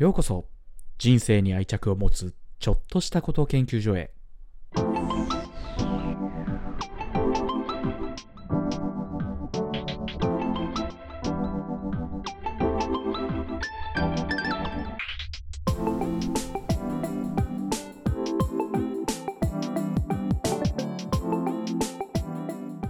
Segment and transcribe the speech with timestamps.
[0.00, 0.48] ようこそ。
[0.98, 4.10] 人生に愛着を持つちょっとしたこと研究所へ。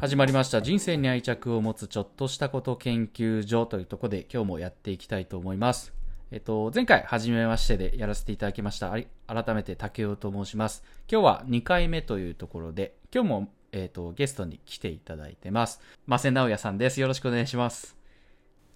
[0.00, 0.62] 始まりました。
[0.62, 6.03] 人生に愛着を持つちょっとしたこと研究所というところで今日もやっていきたいと思います。
[6.34, 8.90] えっと、前回、初めましてでやらせていただきました。
[8.90, 10.82] 改めて竹雄と申します。
[11.08, 15.80] 今日は2回目というところで、今日も、えっと、ゲストに来ていただいてます。
[16.08, 17.00] マセ直也さんです。
[17.00, 17.96] よろしくお願いします。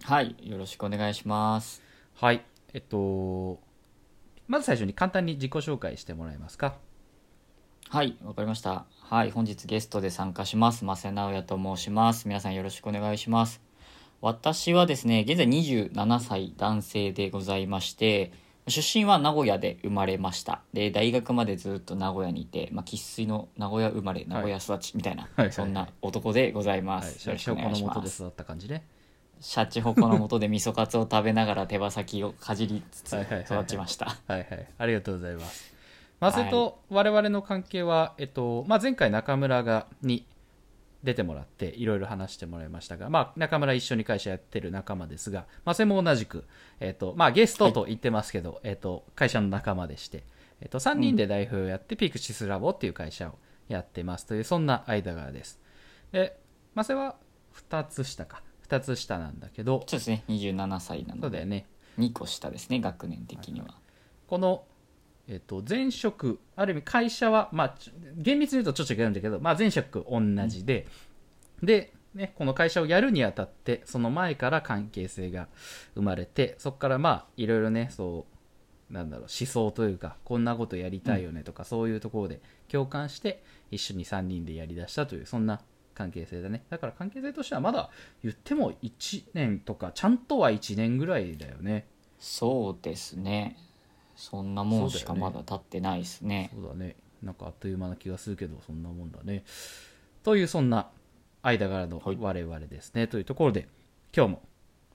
[0.04, 1.82] はい、よろしくお願いします。
[2.14, 2.44] はい、
[2.74, 3.60] えっと、
[4.46, 6.76] まず最初に簡単に自己紹介してもらえますか？
[7.88, 8.86] はい、わかりました。
[9.00, 10.84] はい、本日ゲストで参加します。
[10.84, 12.28] マセ直也と申します。
[12.28, 13.60] 皆さんよろしくお願いします。
[14.20, 18.32] 私はですね、現在27歳男性でございまして、
[18.66, 20.60] 出身は名古屋で生まれました。
[20.72, 27.28] で、大学までずっと名古屋にいて、まあ、生粋の名古屋生まれ、名古屋育ちみたいな、はい、そんな男でございます。
[27.28, 28.84] はい、シャチホコの元で育った感じね。
[29.40, 34.16] シャチホコの元で味噌カツを食べながら手羽先をかじりつつ育ちました。
[34.26, 34.68] はいはい。
[34.78, 35.74] ありがとうございます。
[36.20, 40.26] まあ、それと我々の関係は、えっと、まあ、前回中村が、に、
[41.02, 46.44] 出てもらっていろいろ話してもらいましたが、まあ、中村一緒に会社やってる仲間ですが、まあ、それも同じく、
[46.80, 50.24] えっ、ー、と、まあ、ゲストと言ってますけど、はい、えっ、と、会社の仲間でして、
[50.60, 53.38] えっ、と、3人で代表をやって、うん、ピクシスラボっていう会社を
[53.68, 55.60] やってますという、そんな間柄です。
[56.10, 56.38] で、
[56.74, 57.16] まあ、それは
[57.70, 58.42] 2つ下か。
[58.68, 59.84] 2つ下なんだけど。
[59.86, 61.20] そうですね、27歳なので。
[61.22, 61.66] そうだよね。
[61.98, 63.66] 2個下ですね、学年的には。
[63.66, 63.74] はい、
[64.26, 64.64] この
[65.28, 67.74] えっと、前職、ある意味会社は、まあ、
[68.16, 70.86] 厳密に言うとちょっと違うんだけど、まあ、前職同じで、
[71.60, 75.48] うん、で、ね、この会社をやるにあたって、その前から関係性が
[75.94, 78.26] 生まれて、そこからまあ、いろいろね、そ
[78.90, 85.60] う、なんだろう、思想というか、こんなことやりたいよねとか、うん、そういうところで共感して、一緒に3人でやりだしたという、そんな
[85.94, 86.64] 関係性だね。
[86.70, 87.90] だから関係性としてはまだ
[88.22, 91.86] 言っても1年とか、ちゃんとは1年ぐらいだよね。
[92.18, 93.58] そうですね。
[94.18, 96.50] そんなもんしかまだ経ってないですね。
[96.52, 96.96] そうだね。
[97.22, 99.44] なんかあっという間な気がするけどそんなもんだね。
[100.24, 100.88] というそんな
[101.42, 103.68] 間柄の我々ですね、はい、というところで
[104.14, 104.42] 今日も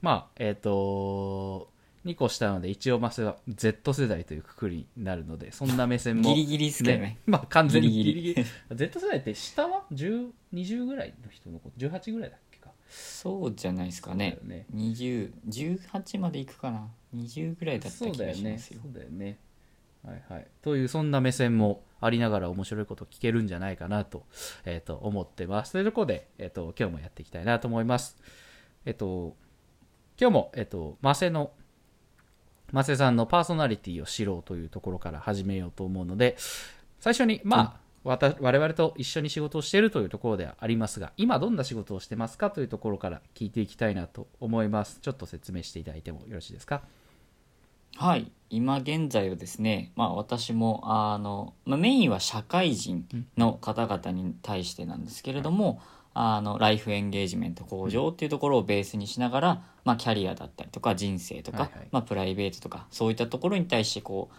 [0.02, 1.70] まあえっ、ー、と
[2.06, 7.18] 2個下なので一応まあは Z 世代というくくりになるのでそんな目線も、ギリギリですけどね。
[7.26, 8.46] まあ完全にギリギリ。
[8.76, 12.72] Z 世代って下は1020ぐらいの人のこと？18ぐらいだっけか？
[12.90, 14.38] そうじゃないですかね。
[14.44, 14.66] ね。
[14.76, 18.80] 2018までいくかな20ぐらいだった気がしますよ。
[18.84, 19.38] そうだよね。
[20.06, 24.26] はいはい、というそんな目線もありながら面白いこと聞けるんじゃないかなと,、
[24.66, 25.72] えー、と思ってます。
[25.72, 28.18] というところで、えーと、今日もやっていきたいなと思います。
[28.86, 29.36] えっ、ー、と
[30.20, 31.52] 今日も、えっ、ー、と、マセの
[32.72, 36.38] マセさんのパーソナリティを知ろうというところから始めようと思うので
[37.00, 45.00] 最初にまあ、我々と一緒に仕事をしているというところではありますが今どんな仕事をしてますかというところから聞いていきたいなと思います。
[45.02, 46.82] ちょっと説明していただいてもよろしいですか？
[47.96, 48.32] はい。
[48.50, 55.82] 今現在はですね、まあ、私もあの、まあ、メインは社会人の方々に対してなんですけれども、
[56.14, 64.36] あのライフエンゲージメント向上っていうところをベースにしながら、まあ、キャリアだったりとか人生とか、はいはい、まあ、プライベートとかそういったところに対してこう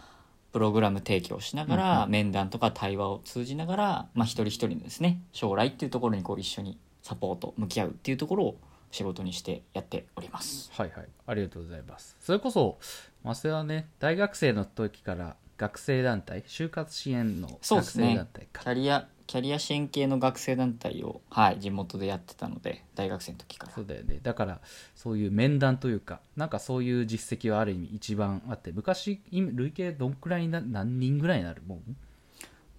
[0.52, 8.56] プログラム提供しながら、面談とか対話を通じながら、まあ、一人一人のですね将来っていうところにこう一緒にサポート向き合うっていうところを
[8.94, 10.70] 仕事にしてやっております。
[10.72, 11.06] はいはい。
[11.26, 12.16] ありがとうございます。
[12.20, 12.78] それこそ
[13.24, 23.72] 増田はね大学生の時から学生団体就活支援の学生団体か、ね、キャリアキャリア支援系の学生団体を、はい、地元でやってたので大学生の時から。
[23.72, 24.20] そうだよね。
[24.22, 24.60] だから
[24.94, 31.62] そういう面談というかなんかそういう実績はある意味一番あって昔累計どんくらいな何人ぐらいになる？
[31.66, 31.96] もん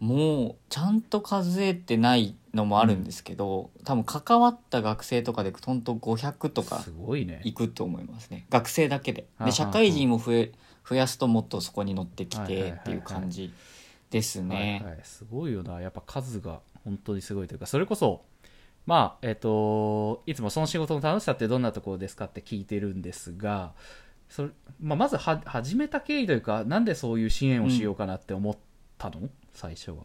[0.06, 6.86] もうちゃんと数えてないのもあるんですけど、うん、多分関わった学生とかでほんと500とか
[7.44, 9.26] いくと思いますね、ね、学生だけで。
[9.44, 10.52] で社会人も増え
[10.88, 13.52] 増やすともっとそこに乗ってきてっていう感じ
[14.12, 15.82] ですね、はいはい、すごいよな。
[15.82, 18.22] やっぱ数が本当にすごいというかそれこそ
[18.86, 23.74] まあえっ、ー、といつもその仕事の楽しさってどんなところですかって聞いてるんですが
[24.30, 24.50] それ、
[24.80, 28.58] まあ、まずは始めた経緯というかなんでそういう支援をしようかなって思っ
[29.00, 29.98] たの、うん最初は。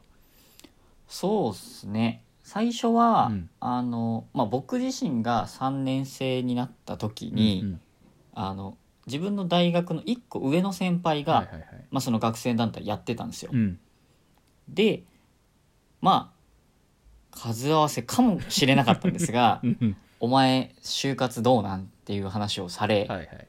[1.06, 2.22] そうっすね。
[2.42, 7.80] 最初は、うん、あのまあ、僕自身が3年生になった時に、うんうん、
[8.34, 8.76] あの
[9.06, 13.50] 自分の大学の1個上の先輩が、はいはいはい、まあ、その学生団体やってたんですよ。
[13.52, 13.78] うん、
[14.68, 15.02] で
[16.00, 19.62] まあ数合わせかもしれなかったんですが
[20.18, 23.48] 「お前就活どうなん?」っていう話をされ、はいはい、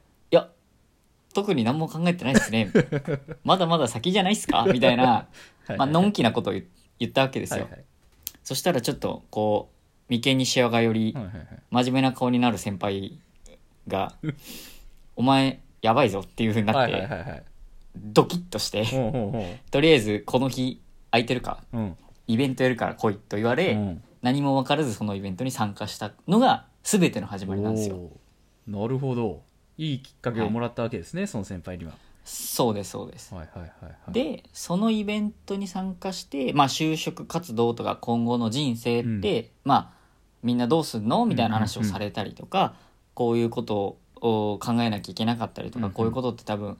[1.32, 2.70] 特に何も考えてないですね。
[3.44, 4.66] まだまだ先じゃないっすか？
[4.72, 5.26] みたいな、
[5.66, 6.64] はいまあのんきなことを言
[6.98, 7.84] 言ったわけですよ、はいはい
[8.44, 11.16] そしたらちょっとこう眉間にしわがより
[11.70, 13.20] 真面目な顔になる先輩
[13.86, 14.16] が
[15.14, 17.42] 「お前やばいぞ」っていうふうになっはいはいてはいはい。
[17.94, 18.84] ドキッとして
[19.70, 20.80] とりあえずこの日
[21.12, 21.96] 空いてるかううん。
[22.26, 24.02] イベントやるから来いと言われ、うん。
[24.22, 28.10] 何も分からずそのイベントに参加したのが全ての始まりなんですよ。
[28.66, 29.42] なるほど
[29.82, 31.92] いいきっかけをもらったわけですね、その先輩には。
[32.24, 33.34] そうですそうです。
[33.34, 34.12] はいはいはいはい。
[34.12, 39.90] でそのイベントに参加して、まあ、就職活動とか今後の人生って、まあ、
[40.44, 41.26] みんなどうすんの？
[41.26, 42.74] みたいな話をされたりとか、
[43.14, 45.92] こういうことを考えなきゃいけなかったりとか、うんうん。
[45.94, 46.78] こういうことって多分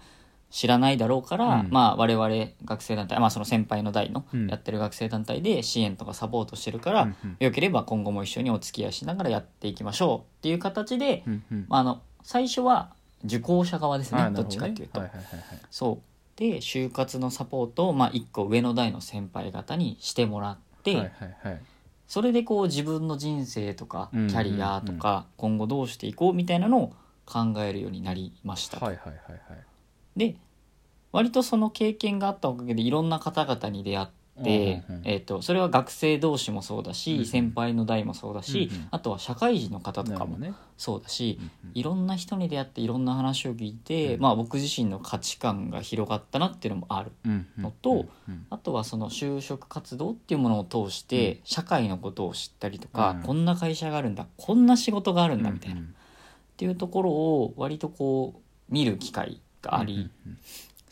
[0.50, 1.70] 知らないだろうから、うん。
[1.72, 2.28] まあ、我々
[2.64, 4.46] 学生団体、まあ、その先輩の代のうん。
[4.46, 7.36] やってる学生団体で支援とかサポートしてるから、うんうん。
[7.40, 11.66] よければ今後も一緒にお付き合いしながらやっていきましょうっていう形で、うんうん。
[11.68, 12.92] まあ、あの最初は
[13.24, 15.00] 受講者側ですねどっちかっていうと。
[15.00, 15.60] はいはいはいはい。
[15.70, 16.38] そう。
[16.38, 21.60] で就活のサポートを、まあ、1個上の代の先輩方にしてもらって、はいはいはい。
[22.08, 24.36] それでこう自分の人生とかキうんうんうん。
[24.36, 26.94] ャリアとか今後どうしていこうみたいなのを
[27.26, 28.78] 考えるようになりました。
[28.78, 29.64] と、はいはいはいはい。
[30.16, 30.36] で
[31.12, 34.08] 割とその経験があったおかげでいろんな方々に出会っ
[34.44, 37.26] て、うんうんうんえー、とそれは学生同士もそうだし、うんうん。
[37.26, 38.88] 先輩の代もそうだし、うんうん。
[38.90, 40.38] あとは社会人の方とかも
[40.76, 41.72] そうだし、うんうん。
[41.74, 44.20] いろんな人に出会っていろんな話を聞いて、うん。
[44.22, 48.46] まあ、僕自身の価値観が広がったなっていうのもあるうんうんのとうん。
[48.50, 53.22] あとはその就職活動っていうものを通して社会のことを知ったりとか、うん。
[53.22, 55.94] こんな会社があるんだこんな仕事があるんだみたいな、っうん
[56.56, 60.38] ていうところを割とこう見る機会があり、うん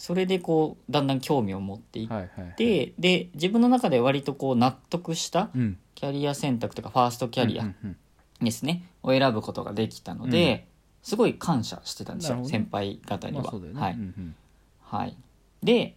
[0.00, 2.54] それでこうだんだん興味を持っていっうんはいはいはい。
[2.56, 5.78] て、で自分の中で割とこう納得したうん。
[5.94, 7.96] キャリア選択とかファーストキャリアうんうん
[8.42, 10.66] ですね、を選ぶことができたので、
[11.02, 13.42] すごい感謝してたんですよ、先輩方には。
[13.42, 13.78] まあね。
[13.78, 13.92] はい。
[13.92, 14.34] うんうん
[14.80, 15.16] はい、
[15.62, 15.96] で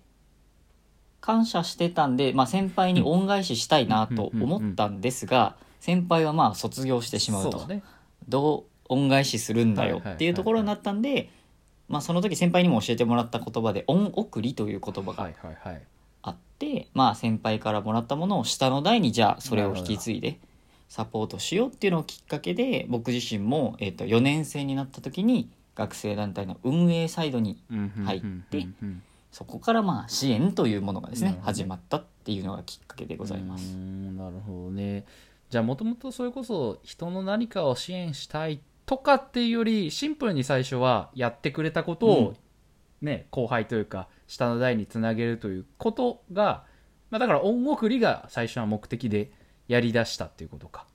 [1.22, 7.52] 感謝してたんで、まあ、先輩に恩返ししたいなと思ったんですが先輩はまあ卒業してしまうと。
[7.54, 7.84] そうだね。
[8.28, 10.16] どう恩返しするんだよはいはいはいはい。
[10.16, 11.30] っていうところになったんで、
[11.88, 15.82] まあ、その時先輩にも教えてもらった言葉で「恩送り」という言葉がはいはいはい。
[16.22, 20.40] あって、まあ、先輩からもらったものを下の代にじゃあそれを引き継いで
[20.88, 27.62] サポートしようっていうのをきっかけで僕自身も、えー、と4年生になった時に学生団体の運営サイドに
[28.06, 28.68] 入って
[29.32, 33.76] そこからまあ支援というものがですね始まったっていうのがきっかけでございます。
[33.76, 35.06] んなるほどね。
[35.50, 42.34] じゃあもともとそれこそ人の何かを支援したいとかっていうよりシンプルに最初はやってくれたことを、
[43.02, 46.64] ね後輩というか下の代につなげるということが、
[47.10, 49.32] まあ、だから恩送りが最初は目的で
[49.68, 50.86] やりだしたっていうことか。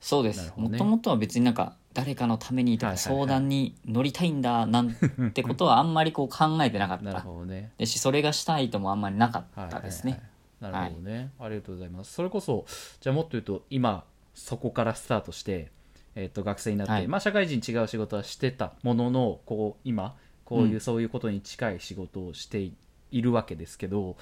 [0.00, 0.52] そうです。
[0.56, 3.18] もともとは別になんか誰かのためにとかはいはいはい。
[3.20, 4.92] 相談に乗りたいんだなん
[5.32, 7.72] てことはあんまりこう考えてなかっなるたほどね。
[7.78, 10.12] ですしそれがしたいともあんまりなかっはいたですね。
[10.12, 10.34] はいはい。
[10.60, 12.12] なるほどね、ありがとうございます。
[12.12, 12.64] それこそ
[13.00, 14.04] じゃあもっと言うと今
[14.34, 15.70] そこからスタートして、
[16.16, 17.08] えっと学生になって、はい。
[17.08, 20.80] まあ、社会人違う仕事はしてたもののこう今こういう、うん。
[20.80, 22.74] そういうことに近い仕事をしてい
[23.10, 24.16] いるわけですけど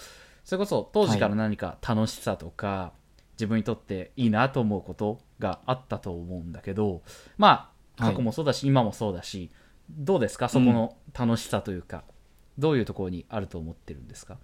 [0.44, 2.92] それこそ当時から何か楽しさとか、
[3.34, 7.02] 自分にとっていいなと思うことがあったと思うんだけど
[7.38, 8.12] まあはい。
[8.12, 9.50] 過去もそうだし、今もそうだし
[9.90, 10.48] どうですか？
[10.48, 12.04] そこの楽しさというか、
[12.58, 14.38] どういうところにあると思ってるんですか？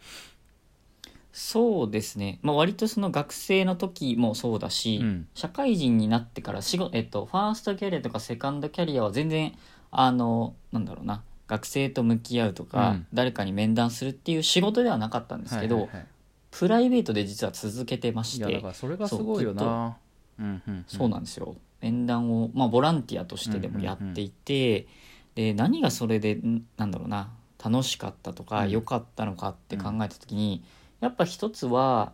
[1.33, 5.29] そうですね、まあ、割とその学生の時もそうだし、うん。
[5.35, 9.55] 社会人になってから仕事、えっと、ファーストキャリアとかセカンドキャリアは全然
[9.91, 13.07] あのなんだろうな学生と向き合うとか、うん。
[13.13, 16.07] 誰かに面談するっていう仕事ではなかったんですけど、はいはいはい。
[16.51, 19.97] プライベートで実は続けてましていやだからそれがすごいよな。
[20.39, 20.85] うんうんうん。
[20.89, 21.57] そうなんですよ。
[21.81, 24.87] 面談を、まあ、ボランティアとしてでもやっていて、
[25.35, 27.31] で何がそれでんなんだろうな
[27.63, 28.71] 楽しかったとかうん。
[28.71, 30.65] 良、かったのかって考えた時に、
[31.01, 32.13] やっぱ一つは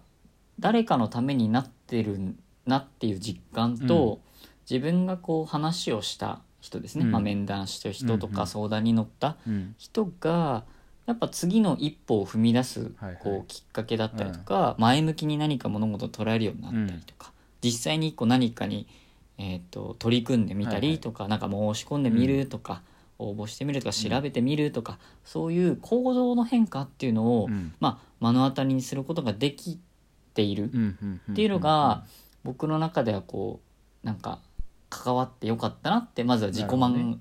[0.61, 2.35] 誰かのためになってる
[2.67, 4.21] なっていう実感と、
[4.69, 7.11] 自分がこう話をした人ですね、うん。
[7.13, 9.75] まあ、面談した人とか相談に乗ったうん。
[9.79, 10.65] 人が
[11.07, 18.87] やっぱ次の一歩を踏み出すこうきっかけだったりとか、前向きに何か物事を捉えるようになったりとか、実際にこう何かに、
[19.37, 22.83] えー、と取り組んでみたりとか、なんか申し込んでみるとか、
[23.19, 27.73] 応募してみるとか調べてみるとか、そういう行動の変化っていうのを、うん。
[27.81, 29.79] まあ、目の当たりにすることができ
[30.35, 32.05] ているうんうんうんっていうのが、
[32.43, 33.61] 僕の中ではこ
[34.03, 34.41] うなんか
[34.91, 37.19] 関わってよかったなってまずは自己満ね。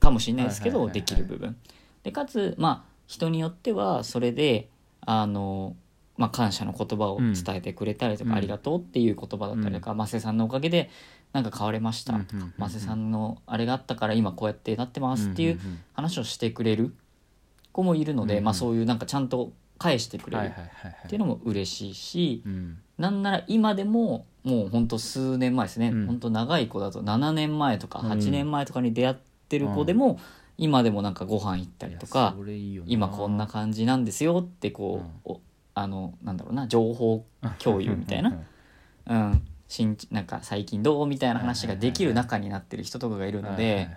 [0.00, 1.56] かもしれないですけどできる部分。
[2.02, 4.68] でかつまあ人によってはそれで
[5.00, 5.76] あの、
[6.16, 8.36] まあ、感謝の言葉を伝えてくれたりとか、うん。
[8.36, 10.90] ありがとうっていう言葉だったりとか、マセさんのおかげで
[11.34, 12.20] なんか変われました。
[12.56, 15.60] マセさんのあれがあったから今こうやってなってますっていう
[15.92, 16.94] 話をしてくれる
[17.72, 18.44] 子もいるので、うんうん。
[18.44, 20.52] まあ、そういうなんかちゃんと返してくれる。
[21.06, 22.78] っていうのも嬉しいし、うん。
[22.98, 26.06] なんなら今でももうほんと数年前ですね、うん。
[26.06, 28.12] ほんと長い子だと7年前とかうん。
[28.12, 29.16] 8年前とかに出会っ
[29.48, 30.20] てる子でも、
[30.56, 32.36] 今でもなんかご飯行ったりといか
[32.86, 35.40] 今こんな感じなんですよってこう、お
[35.74, 37.26] あのなんだろうな情報
[37.58, 38.38] 共有みたいな。
[39.06, 43.88] うん、新なんか最近どうみたいな話ができる仲になってる人とかがいるので、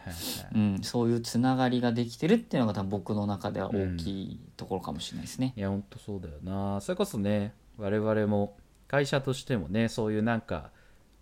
[0.56, 5.54] うん、そういうつながりができてるっていうのが多分僕の中では大きいところかもしれないですね。
[5.56, 6.80] いや本当そうだよな。
[6.82, 8.58] それこそね我々も
[8.88, 10.72] 会社としてもねそういうなんか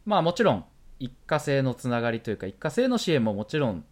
[0.05, 0.65] まあもちろん
[0.99, 3.83] 一過性のつながりというか一過性の支援ももちろん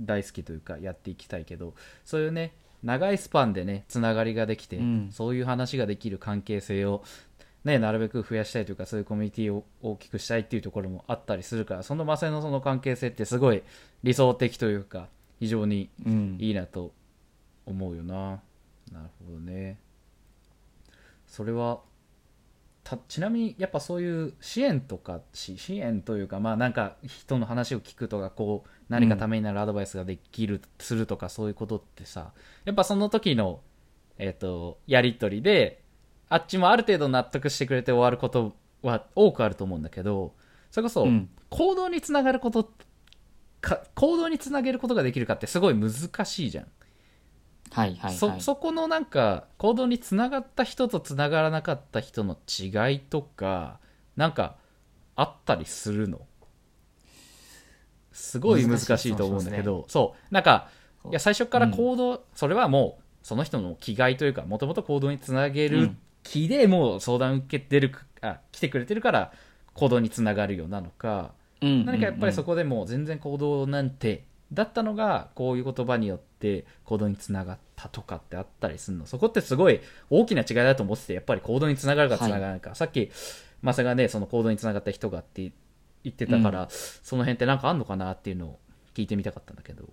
[0.00, 1.74] 大好きというかやっていきたいけど
[2.04, 5.08] そういうね長いスパンでねつながりができて、うん。
[5.12, 7.02] そういう話ができる関係性を
[7.68, 13.62] ね、なるべく増やしたいというかそういうコミュニティを大きくしたいっていうところもあったりするからそのマセのその関係性ってすごい
[14.02, 15.08] 理想的というか
[15.38, 16.36] 非常にうん。
[16.40, 16.92] いいなと
[17.66, 18.40] 思うよな。
[18.90, 19.78] なるほどね。
[21.26, 21.80] それは
[22.84, 32.32] たちなみにやっぱそういう支援とかし支援というかまあなんか人の話を聞くとかこう何かためになるアドバイスができる、するとかそういうことってさ
[32.64, 33.60] やっぱその時の
[34.16, 35.82] えっ、とやり取りで
[36.28, 40.34] あっちもある程度納得してくれて終わることは多くあると思うんだけど
[40.70, 41.28] それこそうん。
[41.50, 42.70] 行動につながること
[43.60, 45.92] か行動につなげることができるかってすごい難
[46.24, 46.66] しいじゃん。
[47.70, 48.14] はいはいはい。
[48.14, 53.78] そそこのなんか行動につながった人とつながらなかった人の違いとか
[54.16, 54.56] なんか
[55.16, 56.20] あったりするの？
[58.12, 60.68] すごい難しいと思うんだけどそう,、なんか
[61.08, 69.32] いや最初から行動、それはもうその人の気概というかもともと行動につなげるうん気でもう相談受けてるあ来てくれてるから
[69.74, 71.32] 行動につながるよなのか。
[71.60, 71.84] うん。
[71.84, 79.06] 何かやっぱりそここでもう全然行動なんてだったのがこういう言葉によって行動につながったとかってあったりするの。
[79.06, 83.10] そこってすごい大きな違いだと思っててやっぱり行動につながるかつながらないか、さっき
[83.60, 85.52] マサがねその行動につながった人がって
[86.02, 88.58] 言ってたから、その辺って何かあんのかなっていうのを
[88.94, 89.84] 聞いてみたかったんだけど。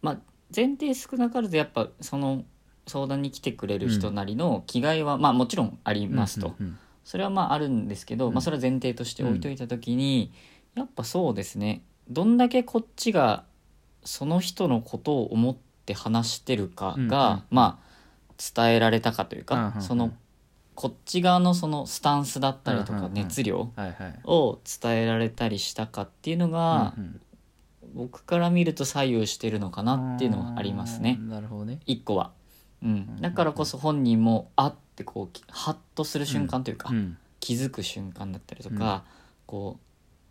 [0.00, 0.18] まあ
[0.54, 2.44] 前提少なからずやっぱその
[2.86, 6.54] 相談に来てくれる人なりの気概はまあもちろんありますと、
[7.04, 8.34] それはまああるんですけど、うん。
[8.34, 10.32] まあ、それは前提として置いといた時に、
[10.74, 11.82] やっぱそうですね。
[12.08, 13.44] どんだけこっちが
[14.04, 17.94] その人のことを思って話してるかが、うんうんまあ
[18.36, 19.82] 伝えられたかといううんか、うんうん。
[19.82, 20.12] その
[20.74, 23.70] こっち側のそのスタンスだったりとか熱量
[24.24, 27.20] を伝えられたりしたかっていうのが、うんうん。
[27.94, 31.16] 僕から見ると左右してるのかなっていうのはありますね。
[31.28, 31.78] なるほどね。
[31.86, 32.32] 一個は、
[32.84, 37.16] うん、だからこそ本人もあってこうハッとする瞬間というか、うん。
[37.40, 39.04] 気づく瞬間だったりとか、
[39.44, 39.78] こ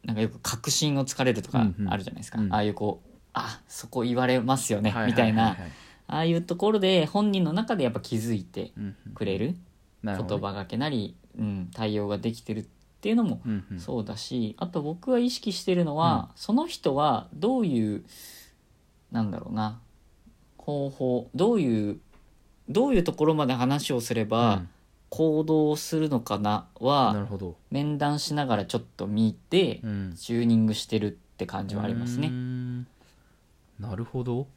[0.03, 1.93] うなんかよく確信をつかれるとかうんうん。
[1.93, 2.53] あるじゃないですか、うん。
[2.53, 5.57] ああいうこうあそこ言われますよね、みたいな。
[6.07, 9.55] ああいうところで本人の中でやっぱ気づいてうんうんくれる
[10.03, 12.65] 言葉がけなり、うん、対応ができてるっ
[13.01, 13.79] ていうのもうんうん。
[13.79, 18.03] そうだしあと僕は意識してるのは、その人はどういう
[19.12, 19.79] なんだろうな
[20.57, 22.00] 方法どういう
[22.70, 24.63] どういうところまで話をすれば
[25.10, 27.55] 行動するのかなはるほど。
[27.70, 30.15] 面談しながらちょっと見てうん。
[30.17, 32.27] チューニングしてるって感じはありますね。
[32.29, 32.88] ん。
[33.79, 34.48] なるほど。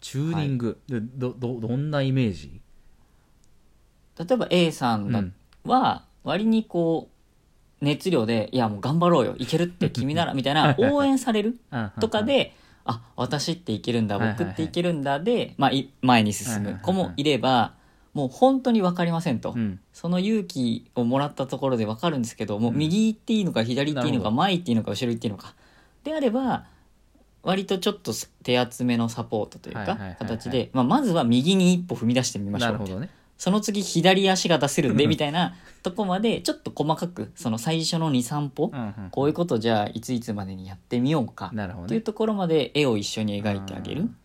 [0.00, 2.60] チューニング、でどどどんなイメージ、
[4.18, 5.34] 例えば A さんだうん。
[5.64, 7.08] は割にこ
[7.82, 11.58] う熱量で「いやもう頑張ろうよいけるって君なら」みたいな応援される
[12.00, 14.44] とかで「あ私っていけるんだはいはいはい。
[14.44, 17.74] 僕っていけるんだ」で、まあ、い前に進む子もいれば
[18.14, 19.80] もう本当に分かりませんと、うん。
[19.92, 24.36] その勇気をもらったところで分かるんですけどもううん右行っていいのか左行っていいのかなるほど。
[24.36, 25.54] 前行っていいのか後ろ行っていいのか。
[26.04, 26.64] であれば
[27.42, 33.10] 割とちょっと手厚めのサポートというかはいはいはいはい形で、まあ、まずは右に一歩踏み出してみましょうってなるほどね
[33.40, 44.16] その次左足が出せるんでみたいなとこまでちょっと細かくその最初の23歩、うんうんこういうことじゃあいついつまでにやってみようかっていうところまで絵を一緒に描いてあげるうん。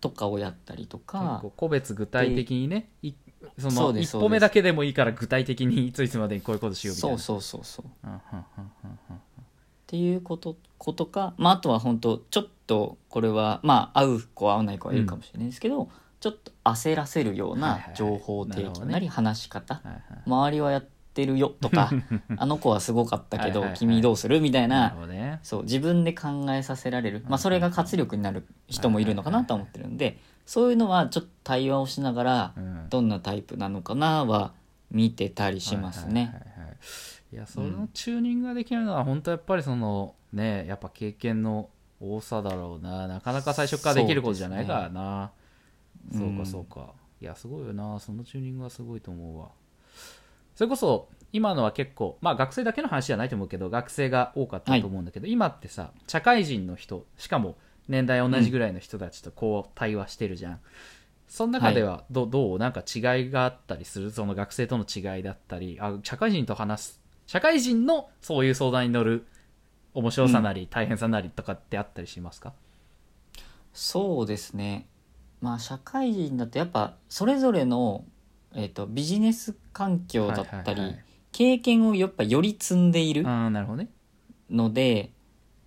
[0.00, 3.12] とかをやったりと結か構個別具体的にねい
[3.56, 7.18] その一歩目だけでもいいから具体的にいついつまでにこういうことしようみたいな。
[7.18, 7.86] そうそうそうそう。
[7.86, 9.20] っうんうんうんうんうん。
[9.86, 15.88] ていうことことか、まあ、あとは本当ちょっとこれはまあ合う子は合わない子はいるかもしれないですけど、
[16.20, 19.82] ちょっと焦らせるような情報提供なり話し方、
[20.26, 21.90] 周りはやってるよとか
[22.36, 25.40] あの子はすごかったけど君どうするみたいなね。
[25.42, 32.86] そう自分で考えさせられる、まあ、それが活力になる人もいるのかなとは思ってるんでそういうのはちょっと対話をしながらうん。
[32.90, 34.52] どんなタイプなのかなは
[34.90, 36.34] 見てたりしますね。
[37.32, 43.06] いやそのチューニングができるのは本当やっぱりそのねやっぱ経験の多さだろうな。
[43.06, 45.30] なかなか最初からできることじゃないからな
[46.16, 47.98] そうかそうか、いやすごいよな。
[47.98, 49.48] そのチューニングはすごいと思うわ。
[50.54, 57.56] それこそ今のは結構まあ学生だけの話じゃないと思うけど学生が多かったと思うんだけど、今ってさ社会人の人しかも
[57.88, 60.60] 年代同じぐらいの人たちとこう対話してるじゃん、
[61.28, 62.58] その中ではど,、うどう？
[62.58, 64.10] なんか違いがあったりする？
[64.10, 65.78] その学生との違いだったり。
[65.80, 69.26] あ社会人と話す社会人のそういう相談に乗る
[69.94, 72.52] 面白さなり大変さなりとかってあったりしますか、
[73.72, 74.86] そうですね
[75.40, 78.04] まあ社会人だとやっぱそれぞれの、
[78.54, 81.04] えー、とビジネス環境だったり、はいはいはい。
[81.32, 83.88] 経験をやっぱより積んでいるああなるほどね。
[84.50, 85.10] ので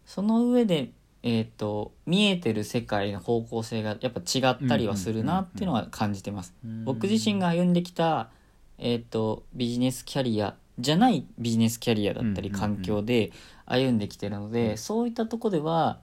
[0.06, 0.92] その上で、
[1.24, 6.54] えー、と見えてる世界の方向性がやっぱ違ったりはするなっていうのは感じてます。
[6.84, 8.30] 僕自身が歩んできた、
[8.78, 13.32] えー、とビジネスキャリアじゃないビジネスキャリアだったりうんうんうん環境で
[13.66, 14.78] 歩んできてるので、うん。
[14.78, 16.00] そういったとこでは、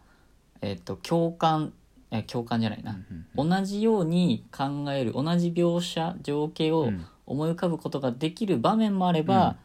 [0.63, 1.75] えー、と共感
[2.11, 2.93] え共感じゃないな、
[3.37, 7.07] うん同じように考える同じ描写情景をうん。
[7.31, 9.57] 思い浮かぶことができる場面もあれば、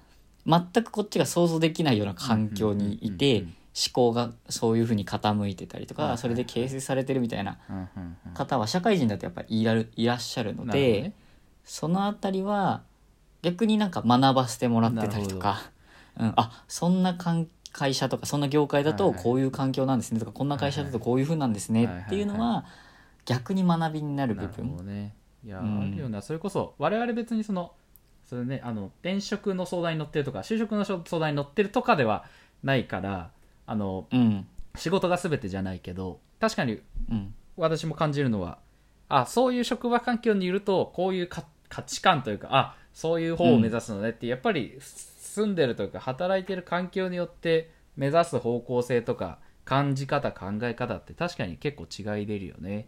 [0.46, 3.52] 全くこっちが想像できないような環境にいて、思
[3.92, 7.58] 考がそういうふうに傾いてたりとか、それで形成されてるみたいな
[8.36, 11.14] 方は社会人だとやっぱりいらるいらっしゃるのでどね。
[11.64, 12.84] そのあたりは
[13.42, 15.64] 逆になんか学ばせてもらってたりとか、
[16.20, 20.20] うん、あそんな関会社とかそんな業界だとこういう環境なんですね。
[20.22, 22.04] とかこんな会社だとこういうふうなんですね。
[22.06, 22.64] っていうのは
[23.26, 24.78] 逆に学びになる部分。
[24.78, 25.14] どね。
[25.44, 25.82] いや、うん。
[25.82, 26.22] あるよな。
[26.22, 27.74] それこそ我々別にその
[28.24, 32.24] それねあの転職の相談に乗ってるとか就職の相談に乗ってるとかでは
[32.64, 33.32] ないから
[33.66, 34.48] あのうん。
[34.78, 36.80] 仕事が全てじゃないけど確かに
[37.12, 37.34] うん。
[37.58, 38.60] 私も感じるのは
[39.10, 52.88] あそういう職場環境にいるとこういうか価値観というかあそういう方を目指すのねって、やっぱり住んでるというか働いてる環境によって目指す方向性とか感じ方考え方って確かに結構違い出るよね。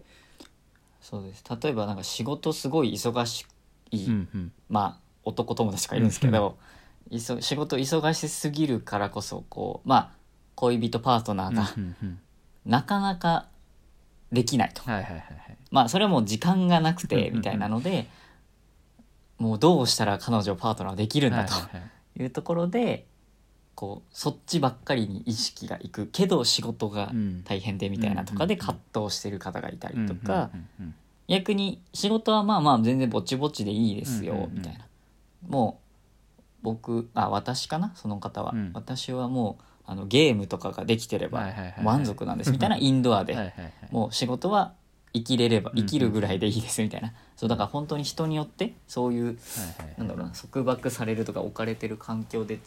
[1.01, 1.43] そうです。
[1.61, 3.45] 例えばなんか仕事すごい忙し
[3.91, 4.51] い、うんうん。
[4.69, 6.57] まあ男友達とかいるんですけど、
[7.09, 10.11] いそ仕事忙しすぎるからこそこうまあ
[10.55, 12.19] 恋人パートナーがうんうんうん。
[12.65, 13.47] なかなか
[14.31, 15.57] できないと、はいはいはいはい。
[15.69, 17.31] まあそれはもう時間がなくうんうんうん。
[17.31, 18.07] てみたいなので
[19.37, 21.69] もうどうしたら彼女パートナーできるんだとは
[22.19, 23.05] いうところで
[23.75, 27.43] こうそっちばっかりに意識がいくけど仕事がうん。
[27.43, 30.49] 大変でみたいなとかで葛藤してる方がいたりとか
[31.27, 34.87] 逆に仕事はまあまあ全然ぼちぼちでいいですよみたいな。
[35.47, 35.79] も
[36.39, 37.93] う僕あ私かな？
[37.95, 38.53] その方は。
[38.55, 38.71] うん。
[38.73, 41.47] 私はもうあのゲームとかができてれば
[41.83, 42.51] 満足なんです。
[42.51, 43.53] みたいなインドアで。
[43.91, 44.73] もう仕事は
[45.17, 45.85] 生きれればうんうん。
[45.85, 47.13] 生きるぐらいでいいですみたいな。
[47.35, 49.37] そうだから本当に人によってそういう
[49.97, 52.61] なんだろうな束縛されるとか置かれてる環境で違っ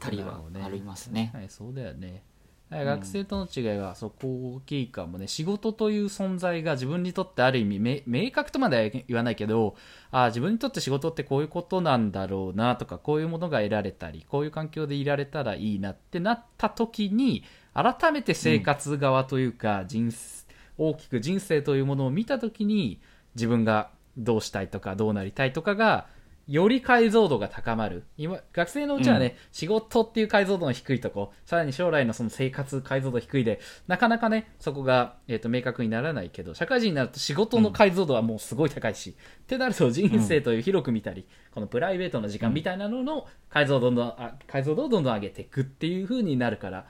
[0.00, 1.30] たりはありますね。
[1.34, 2.22] はい、そうだよね。
[2.68, 5.28] はい学生との違いはそこ大きいかもね。
[5.28, 9.76] 仕事という存在が自分にとってある意味め明確とまでは言わないけど
[10.10, 17.44] あ自分にとって仕事ってこういうことなんだろうなとかこういうものが得られたりこういう環境でいられたらいいなってなった時に
[17.76, 20.10] 改めて生活側というか、人
[20.78, 23.00] 大きく人生というものを見た時に
[23.34, 26.06] 自分がどうしたいとかどうなりたいとかが
[26.46, 28.04] より解像度が高まる。
[28.16, 29.32] 今学生のうちはね、うん。
[29.50, 33.58] 仕事っていう解像度の低いとこさらに将来のその生活解像度低いで
[33.88, 46.86] なかなかねそこが、えー、と明確にならないけど社会人になると仕事の解像度はもうすごい高いし、ってなると人生という広く見たり、このプライベートの時間みたいなのの解像度のあ解像度をどんどん上げていくっていう風になるから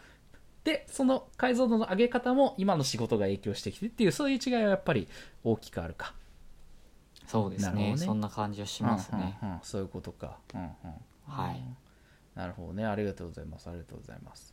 [0.66, 5.06] でその解像度の上げ方も今の仕事が影響してきてっていうそういう違いはやっぱり
[5.44, 6.12] 大きくあるか。
[7.28, 7.92] そうですね。
[7.92, 7.96] ね。
[7.96, 9.38] そんな感じはしますね。
[9.42, 9.60] うんうんうん。
[9.62, 10.70] そういうことか、うんうん、
[11.28, 11.62] はい。
[12.34, 12.84] なるほどね。
[12.84, 13.70] ありがとうございます。
[13.70, 14.52] ありがとうございます。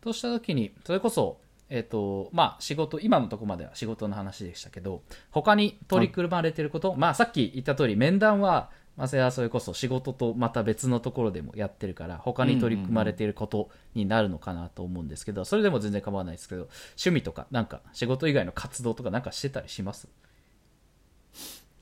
[0.00, 1.38] とした時にそれこそ
[1.68, 20.08] えっ、とまあ仕事今のとこまでは仕事の話でしたけど他に取り組まれてること、まあさっき言った通り面談はまあそれはそれこそ仕事とまた別のところでもやってるから他に取り組まれていることになるのかなと思うんですけど、それでも全然構わないですけど趣味とかなんか仕事以外の活動とかなんかしてたりします？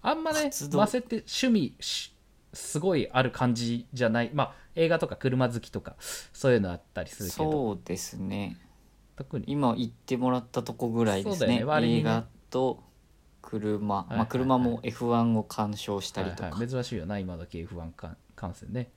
[0.02, 0.78] あんまね活動？
[0.78, 2.12] ませって趣味し
[2.52, 5.96] すごいある感じじゃないまあ映画とか車好きとか
[6.32, 7.50] そういうのあったりするけど。
[7.50, 8.58] そうですね。
[9.16, 9.46] 特に。
[9.48, 11.60] 今言ってもらったとこぐらいですね。
[11.60, 11.64] ね。
[11.64, 11.98] ね。
[11.98, 12.82] 映画と
[13.46, 18.90] 車、いはいまあ、車も F1 を鑑賞したりとか、はいはい、珍しいよな今時 F1 観観戦ね。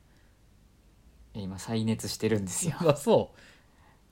[1.35, 2.75] 今再熱してるんですよ。
[2.89, 3.31] あそ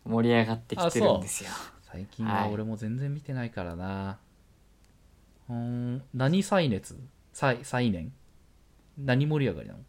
[0.05, 0.09] う。
[0.09, 1.49] 盛り上がってきてるんですよ。
[1.81, 4.19] 最近は俺も全然見てないからな、
[5.49, 6.03] うーん。
[6.13, 6.97] 何再熱？
[7.33, 8.13] 再再燃？
[8.97, 9.79] 何盛り上がりなの？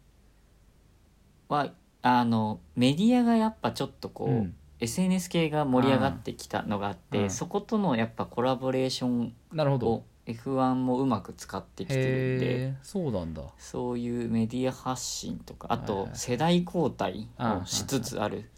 [1.47, 4.55] はあのメディアがやっぱちょっとこう、うん。
[4.79, 7.29] SNS 系が盛り上がってきたのがあって、うん。
[7.29, 9.87] そことのやっぱコラボレーションなるほど。
[9.89, 13.43] を F1 もうまく使ってきてるんでそうなんだ。
[13.57, 18.49] そういうメディア発信とかあと世代交代うんをしつつある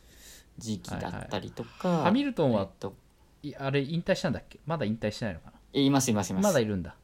[0.58, 2.94] 時期だったりとか、ハミルトンはえっと
[3.44, 4.60] いあれ引退したんだっけ？
[4.66, 6.96] まだ引退してないのかいますいますいまなますだいるんだ。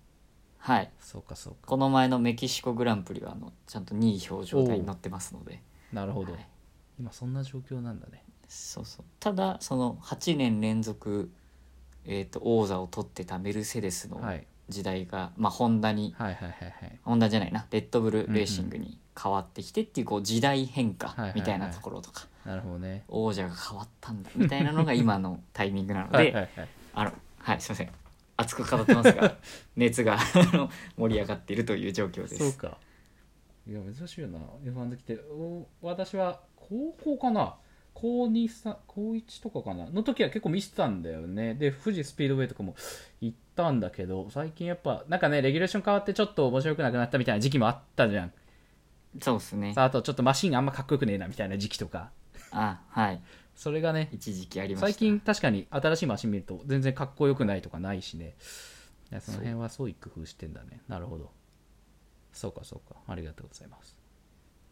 [0.59, 0.91] はい。
[0.99, 1.59] そうかそうか。
[1.65, 5.61] この前のメキシコグランプリはあのちゃんと2位表彰台に乗ってますので。
[5.93, 6.47] なるほど、はい。
[6.99, 8.23] 今そんな状況なんだね。
[8.49, 9.05] そうそう。
[9.19, 11.31] ただその8年連続、
[12.03, 16.99] えー、と王座を取ってたメルセデスのはい時代が、まあ、ホンダにはいはいはいはい。
[17.03, 17.65] ホンダじゃないな。
[17.71, 23.03] レッドブルレーシングに変わってきてっていうこう時代変化みたいなところとか、なるほどね。
[23.07, 26.67] 王者が変わったんだみたいなのが今のタイミングなので、はいはいはい。
[26.93, 27.89] あのはいすいません。
[28.37, 29.35] 熱く語ってますが
[29.75, 30.19] 熱があ
[30.55, 32.37] の盛り上がっているという状況です。
[32.37, 32.77] そうか。
[33.67, 34.39] いや珍しいよな。
[34.63, 37.55] F1 好きってお私は高校かな？
[37.93, 39.89] 高2さ高1とかかな？
[39.89, 41.55] の時は結構見せてたんだよね。
[41.55, 42.75] で富士スピードウェイとかも
[43.21, 48.33] 行ったんだけど最近やっぱなんかねレギュレーション変わってちょっと面白くなくなったみたいな時期もあったじゃん。
[49.21, 49.73] そうですね。
[49.73, 52.11] さああとちょっとマシンあんまかっこよくねえなみたいな時期とか。
[52.51, 53.21] あはい。
[53.55, 54.87] それがね一時期ありました。
[54.87, 58.35] 最近確かに新しいマシン見ると全然かっこよくないとかないしね。
[59.19, 60.81] その辺はそういう工夫してんだね。
[60.87, 61.31] なるほど。
[62.31, 62.99] そうかそうか。
[63.07, 63.97] ありがとうございます。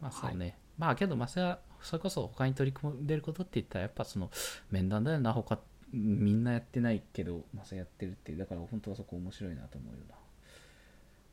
[0.00, 4.30] まあそうね、まあけどまあそれはそれこそ他に取り組んでることって言ったらやっぱその
[4.70, 5.58] 面談だよな他
[5.92, 10.14] みんなやってないけどまあそれやってるっていうだから本当はそこ面白いなと思うよな。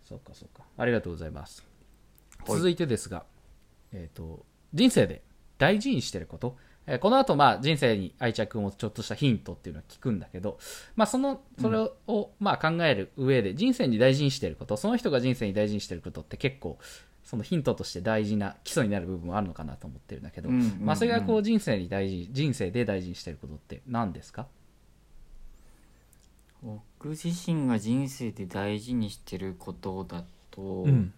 [0.04, 0.64] そうかそうか。
[0.78, 1.66] ありがとうございます。
[2.46, 2.58] はい。
[2.58, 3.26] 続いてですが、
[3.92, 5.22] えっ、と人生で
[5.58, 10.60] 大事にしてること、えーこの後まあ人生に愛着を持つちょっとしたヒントっていうのを聞くんだけど、
[10.98, 16.78] まあ、そのそれをまあ考える上で人生に大事にしてることその人が人生に大事にしてることって結構
[17.24, 20.86] そのヒントとして大事な基礎になる部分もあるのかなと思ってるんだけど、うんうんうん。
[20.86, 24.48] まあ、それがこう人生に大事人生で大事にしてることって何ですか？
[26.62, 31.14] 僕自身が人生で大事にしてることだと、うん。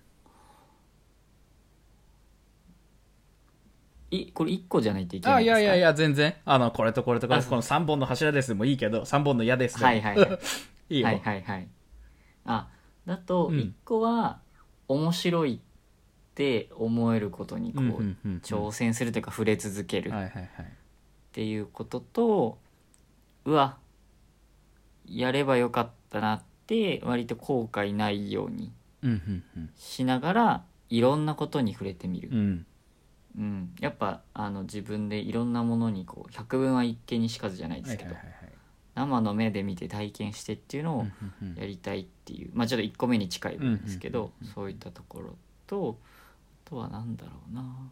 [4.12, 5.58] いこれ1個じゃないといけないんですか？
[5.58, 6.36] あいやいやいや全然。
[6.46, 10.40] あのこれとこれとこれあこの3本の柱ですでもいいけど3本の矢ですはいはいはい。
[10.96, 11.68] いいよ、はいはいはい。
[12.46, 12.68] あ
[13.06, 13.56] だとうん。
[13.56, 14.40] 1個は
[14.88, 15.60] 面白いっ
[16.36, 20.12] て思えることにこう,、挑戦するというか触れ続ける。
[20.12, 20.14] っ
[21.32, 22.58] ていうことと、
[23.46, 23.78] うわ
[25.08, 28.72] やればよかったなって割と後悔ないように
[29.78, 32.66] しながらいろんなことに触れてみる、うん。
[33.38, 38.16] うん、やっぱあの自分でいろんなものにこう百聞は一見にしかずじゃないですけど、
[38.96, 41.06] 生の目で見て体験してっていうのを
[41.58, 45.36] やりたいっていう、まあちょっと1個目に近い部分ですけど、そういったところ
[45.68, 46.15] とあ
[46.66, 47.92] とは何だろうな。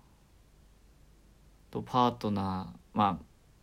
[1.71, 3.19] とパートナー、ま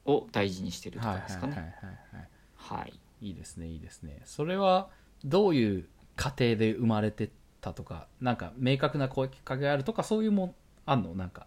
[0.06, 1.52] あ、を大事にしてるとはいかですかね。
[1.52, 1.84] はいはいはい
[2.16, 2.92] はいはい。
[3.20, 3.30] い。
[3.30, 4.22] いですねいいですね。
[4.24, 4.88] それは
[5.24, 10.54] どういう過程で生まれてったとかなんか明確なこういうきっかけがあるとかそういうもん
[10.86, 11.14] あんの？
[11.14, 11.46] なんか。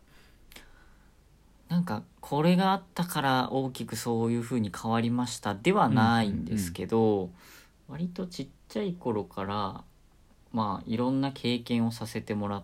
[1.69, 7.31] なんかこれがあったから大きくそういう風に変わりましたではないんですけど、
[7.87, 9.83] 割とちっちゃい頃から
[10.51, 12.63] まあいろんな経験をさせてもらっ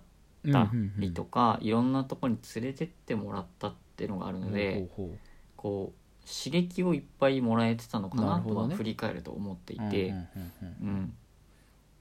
[0.51, 5.17] たりとか、いろんなとこに連れてってもらったっていうのがあるので、ほうほう
[5.55, 10.27] こう刺激をいっぱいもらえてたのかなとは振り返ると思っていて、うんうん
[10.61, 11.13] うんうん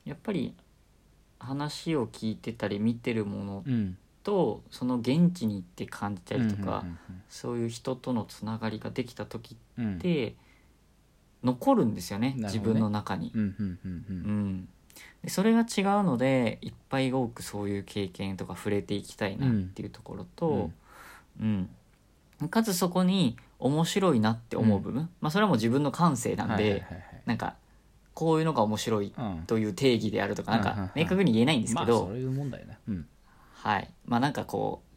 [0.05, 0.55] やっぱり
[1.39, 3.75] 話を聞いてたり見てるものうん。
[3.75, 6.99] うんとその現地に行って感じたりとか、うん
[7.31, 9.95] そういう人とのつながりができた時うんうん。
[9.95, 10.35] って
[11.43, 13.33] 残るんですよねね自分の中に。
[13.35, 14.69] うんうんうんううんん
[15.23, 15.65] でそれが違う
[16.05, 20.71] のでいっぱい多くそういう経験とか触れていきたいなっていうところと、
[21.41, 21.69] うん。
[22.51, 27.23] かつそこに面白いなって思う部分、まあ、それはもう自分の感性なんで、はいはいはいはい。
[27.27, 27.57] なんか
[28.15, 30.89] こういうのが面白いうんという定義であるとかなんうんうんうん。
[30.89, 32.79] か明確に言えないんですけど、まあそういうもんだよね。
[32.89, 33.07] うん。
[33.55, 33.91] はい。
[34.07, 34.89] まあなんかこう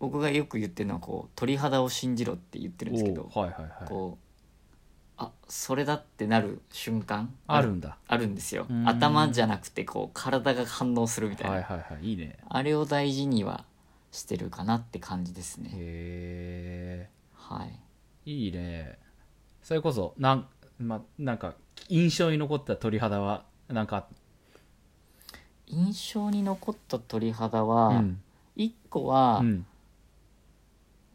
[0.00, 3.88] 僕がよく言ってるのはこう鳥肌を信じろって言ってるんですけど、はいはいはい。
[3.88, 4.29] こう
[5.22, 7.34] あそれだってなる瞬間？
[7.46, 7.98] あるんだ。
[8.08, 8.64] あるんですよ。
[8.70, 8.88] うん。
[8.88, 12.38] 頭じゃなくてこう体が反応するみたいな、はいはいはいいいね。
[12.48, 13.66] あれを大事には
[14.12, 15.70] してるかなって感じですね。
[15.74, 17.78] へはい。
[18.24, 18.98] えいいね。
[19.62, 21.54] それこそなん,、ま、なんか
[21.90, 24.06] 印象に残った鳥肌はなんか
[25.66, 28.22] 印象に残った鳥肌は、うん。
[28.56, 29.66] 一個は、うん。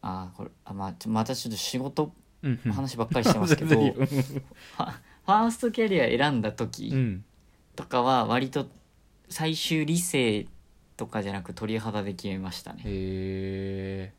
[0.00, 4.06] あーこれあ、まあ、ちょまたちょっと仕事うんの話ばっかりしてますけど、 全然いいよ。
[5.26, 7.24] ファーストキャリア選んだ時うん。
[7.74, 8.68] とかは割と
[9.28, 10.46] 最終理性
[10.96, 12.82] とかじゃなく鳥肌で決めましたね。
[12.84, 14.12] へ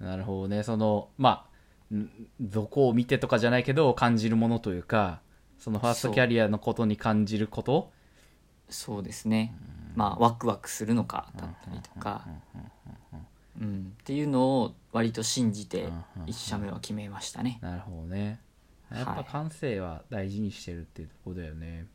[0.00, 0.62] えなるほどね。
[0.62, 1.46] そのま
[1.90, 2.08] あん
[2.40, 5.20] どこを見てとかじゃないけど感じるものというか
[5.58, 7.92] そのファーストキャリアのことに感じること？
[8.68, 9.54] そうですね。
[9.94, 13.26] まあワクワクするのかだったりとか、うん、
[13.62, 15.88] っていうのを割と信じて
[16.26, 17.58] 1社目は決めましたね。
[17.62, 18.40] なるほどね。
[18.90, 21.86] やっぱ感性は大事にしてるっていうところだよね、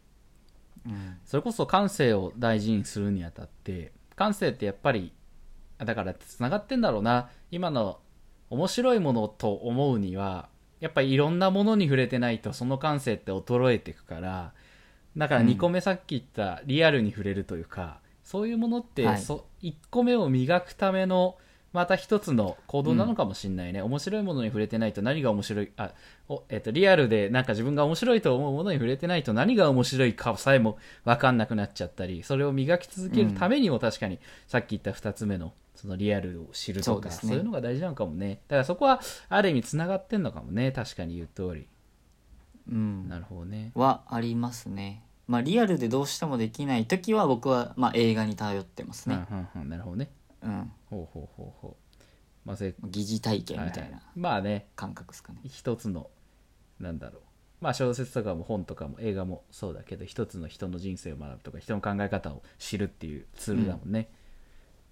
[0.86, 1.18] うん。
[1.26, 5.14] それこそ感性を大事にするにあたって感性ってやっぱり
[5.78, 7.30] あだからつながってんだろうな。
[7.52, 8.00] 今の
[8.50, 10.50] 面白いものと思うには
[10.80, 14.54] やっぱりいろんなものに触れてないとその感性って衰えていくから
[15.18, 15.48] だからうん。
[15.48, 19.18] 2個目さっき言ったリアルに触れるというか、そういうものって、はい。
[19.20, 21.38] そ1個目を磨くための
[21.74, 25.92] また一つの行動なのかもしれないね、面白いものに触れてないと何が面白いあ
[26.30, 37.36] お、えっとリアルでなんか自分が面白いと思うものに触れてないと何が面白いかさえも分かんなくなっちゃったりそれを磨き続けるためにも確かにさっき言った2つ目のそのリアルを知るとかそうね。
[37.38, 38.42] いうのが大事なのかもね。
[38.48, 39.00] だからそこは
[39.30, 40.72] ある意味つながってんのかもね。
[40.72, 41.68] 確かに言う通り。
[42.72, 43.08] うん。
[43.08, 43.72] なるほどね。
[43.76, 45.04] はありますね。
[45.28, 49.70] まあリアルでどうしてもできない時は僕はまあ映画に頼ってますね、うんうんうん。
[49.70, 50.10] なるほどね
[50.44, 51.98] うん、ほうほうほうほう。
[52.46, 54.68] まあせ疑似体験みたいはなはまあね。
[54.76, 56.10] 感覚ですかね、一つの
[56.80, 57.22] なんだろう。
[57.60, 64.10] まあ小説とかも本とかも映画もそうだけど一つの人の人生を学ぶとか人の考え方を知るっていうツールだもんね、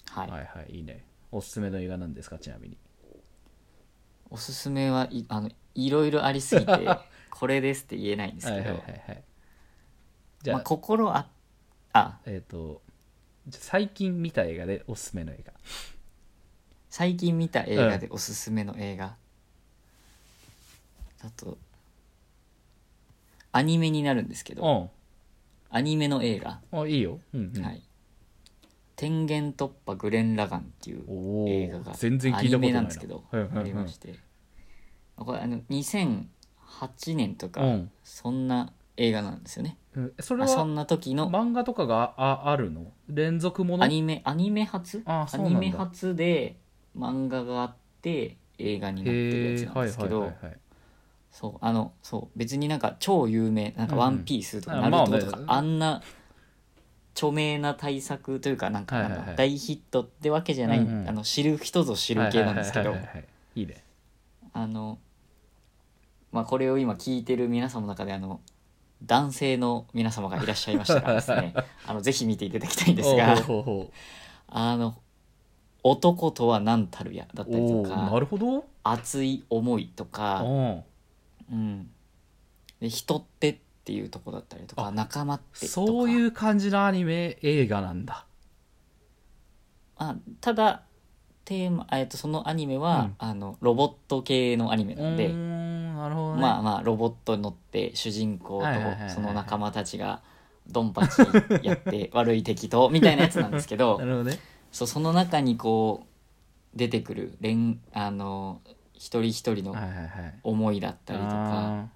[0.09, 1.05] はい、はいはいいいね。
[1.31, 2.39] おすすめの映画なんですか？
[2.39, 2.77] ちなみに。
[4.31, 6.71] おすすめはいあのいろいろありすぎて
[7.29, 9.23] これですって言えないんですけど、はいはいはいはい。
[10.41, 11.29] じゃあ、まあ、心あ
[11.93, 12.19] あ。
[12.25, 12.81] えっ、と
[13.49, 15.53] 最近見た映画でおすすめの映画。
[16.89, 19.15] 最近見た映画でおすすめの映画、
[21.21, 21.57] だと
[23.51, 24.89] アニメになるんですけど。
[25.69, 26.61] アニメの映画。
[26.71, 27.63] うんあいいよ、うんうん。
[27.63, 27.83] はい
[28.95, 32.79] 「天元突破グレン・ラガン」っていう映画が全然聞いたことないな。
[32.79, 33.59] アニメなんですけどはいはいはい。
[33.59, 34.15] ありまして。
[35.17, 36.27] これあの2008
[37.15, 37.91] 年とかうん。
[38.03, 39.77] そんな映画なんですよね。
[39.95, 40.13] うん。
[40.19, 42.91] それはあそんな時の漫画とかがああるの？
[43.09, 43.83] 連続もの？
[43.83, 44.21] アニメ？
[44.23, 46.57] アニメ初アニメ初で
[46.97, 50.31] 漫画があって映画になってるやつなんですけど
[51.31, 54.01] そうあのそう別になんか超有名なんか「うん。
[54.01, 56.01] うんワンピースとか「あナルトとか、まあねあんな
[57.13, 59.27] 著名な対策というかなんかはいはいはい。
[59.27, 61.09] あの大ヒットってわけじゃない、うんうん。
[61.09, 62.95] あの知る人ぞ知る系なんですけど
[64.53, 64.99] あの
[66.31, 68.39] まあこれを今聞いてる皆様の中であの
[69.03, 71.53] 男性の皆様がいらっしゃいましたらですね
[71.85, 73.35] あのぜひ見ていただきたいんですが
[74.47, 74.95] あの
[75.83, 78.65] 男とは何たるやだっうたりとおーなかるほど。
[78.83, 80.83] 熱い思いとか、うん。
[81.51, 81.89] うん、
[82.79, 85.71] で人ってっていうとこだったりとかあ仲間ってとか。
[85.71, 88.25] そういう感じのアニメ映画なんだ。
[89.97, 90.84] あただ
[91.45, 93.15] テーマ、えっとそのアニメは、うん。
[93.19, 96.41] あのロボット系のアニメなんで、んなるほどね。
[96.41, 100.21] まあまあロボットに乗って主人公はいはいはいはいとその仲間たちが
[100.67, 101.21] ドンパチ
[101.61, 103.97] やって 悪い敵とみたいなやつなんですけど。
[103.99, 104.39] なるほどね。
[104.71, 108.59] そうその中にこう出てくる連あの
[108.93, 110.39] 一人一人のはいはいはい。
[110.43, 111.87] 思いだったりとか、あ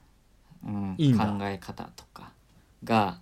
[0.63, 1.25] うん、いいんだ。
[1.25, 2.31] 考え方とか
[2.83, 3.19] が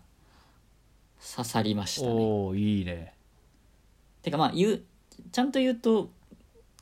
[1.36, 2.16] 刺さりましーたね。
[2.16, 3.14] おーいいね。
[4.22, 4.84] てかまあ言う
[5.32, 6.10] ちゃんと言うと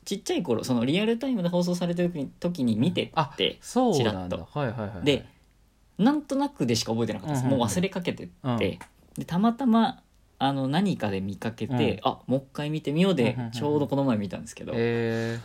[0.06, 4.48] ちっちゃい頃そのリアルタイムで放送されてる時に見てあってちらっと。
[4.50, 5.04] はいはいはいはい。
[5.04, 5.26] で
[5.98, 8.56] なんとなくでしか覚えてなかったです、うんうんうんもう忘れかけてて、うん。
[8.56, 8.78] で
[9.26, 10.02] たまたま
[10.38, 13.50] あの何かで見かけて、あもう一回見てみようで、うんうんうんうん。
[13.52, 15.40] ちょうどこの前見たんですけど、え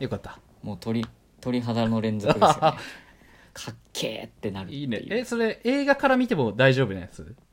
[0.00, 0.38] ー、よかった。
[0.62, 1.06] もう鳥
[1.40, 2.58] 鳥肌の連続ですよね。
[3.54, 4.76] かっけーってなるいう。
[4.80, 5.02] いいね。
[5.10, 7.22] えそれ映画から見ても大丈夫なやつ？
[7.22, 7.49] あ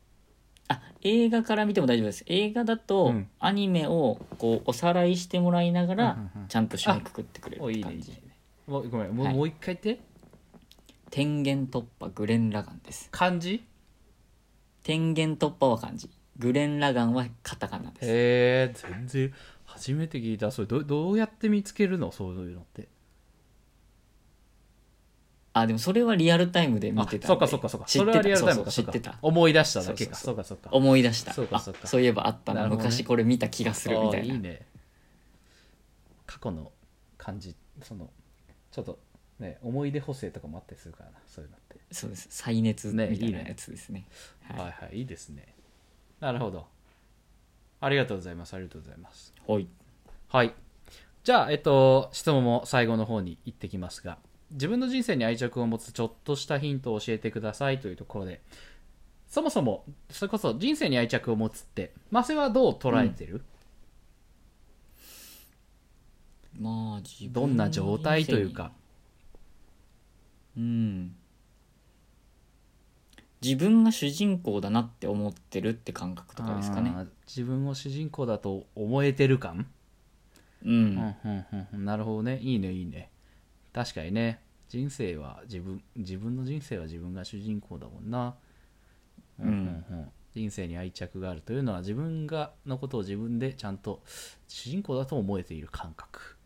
[1.01, 2.23] 映画から見ても大丈夫です。
[2.27, 3.27] 映画だと、うん。
[3.39, 6.47] アニメをこうおさらいしてもらいながら、うんうんうん。
[6.47, 8.21] ちゃんと締めくくってくれるおいいね感じいいね。
[8.67, 9.11] もうごめん。
[9.15, 9.35] もう,、はい。
[9.35, 10.03] もう一回言って。
[11.09, 13.09] 天元突破グレン・ラガンです。
[13.11, 13.63] 漢字？
[14.83, 16.09] 天元突破は漢字。
[16.37, 18.05] グレン・ラガンはカタカナです。
[18.05, 19.33] へえ全然
[19.65, 20.51] 初めて聞いた。
[20.51, 22.11] それどどうやって見つけるの？
[22.11, 22.89] そういうのって
[25.59, 27.25] あでもそれはリアルタイムで見てたんで。
[27.25, 27.87] あそっかそっかそっか。
[27.87, 28.11] 知ってた。
[28.11, 28.71] それはリアルタイムか。
[28.71, 29.17] そっかそうそう知ってた。
[29.21, 30.15] 思い出しただけか。
[30.15, 30.69] そそうかそうか。
[30.71, 31.33] 思い出した。
[31.33, 31.79] そうかそうか。
[31.83, 32.61] あそういえばあったな。
[32.61, 32.87] なるほどね。
[32.89, 34.25] 昔これ見た気がするみたいな。
[34.27, 34.65] いあーいね。
[36.25, 36.71] 過去の
[37.17, 38.09] 感じその
[38.71, 38.99] ちょっと
[39.39, 41.77] ね思い出補正とかもあったりするからなそういうのって。
[41.91, 42.27] そうです。
[42.29, 44.05] 再熱みたいねいいねなやつですね。
[44.43, 45.55] はいはいいいですね。
[46.19, 46.67] なるほど。
[47.79, 48.53] ありがとうございます。
[48.55, 49.33] ありがとうございます。
[49.47, 49.67] はい。
[50.29, 50.53] はい。
[51.23, 54.17] じゃあ、えっと、質問も最後の方に行ってきますが、
[54.51, 58.41] 自分の人生に愛着を持つちょっとしたヒントを教えてくださいというところで、
[59.27, 63.41] そもそも、それこそ人生に愛着を持つって、マセはどう捉えてる、
[66.59, 68.71] まあ自分どんな状態というか。
[70.57, 71.15] うん。
[73.41, 76.91] 自分が主人公だなって思ってるって感覚とかですかね。
[77.27, 79.67] 自分を主人公だと思えてる感？
[80.65, 81.85] うん、うんうんうんうん。
[81.85, 82.39] なるほどね。
[82.39, 83.11] いいねいいね
[83.77, 84.41] 確かにね。
[84.69, 88.35] 人生は自分自分の人生は自分が主人公だもんな。
[89.39, 89.53] うんうん。
[89.53, 94.03] うん人生に愛着があるというのは自分がのことを自分でちゃんと
[94.47, 96.37] 主人公だと思えている感覚。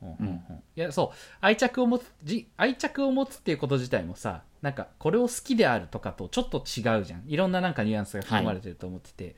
[0.00, 0.62] うんうんうん。
[0.76, 1.16] いやそう。
[1.40, 7.24] 愛着を持つじ愛着を持つっていうこと自体もさなんかこれを好きであるとかとちょっと違うじゃん。
[7.26, 9.36] いろんななんかニュアンスが含まれてると思ってて、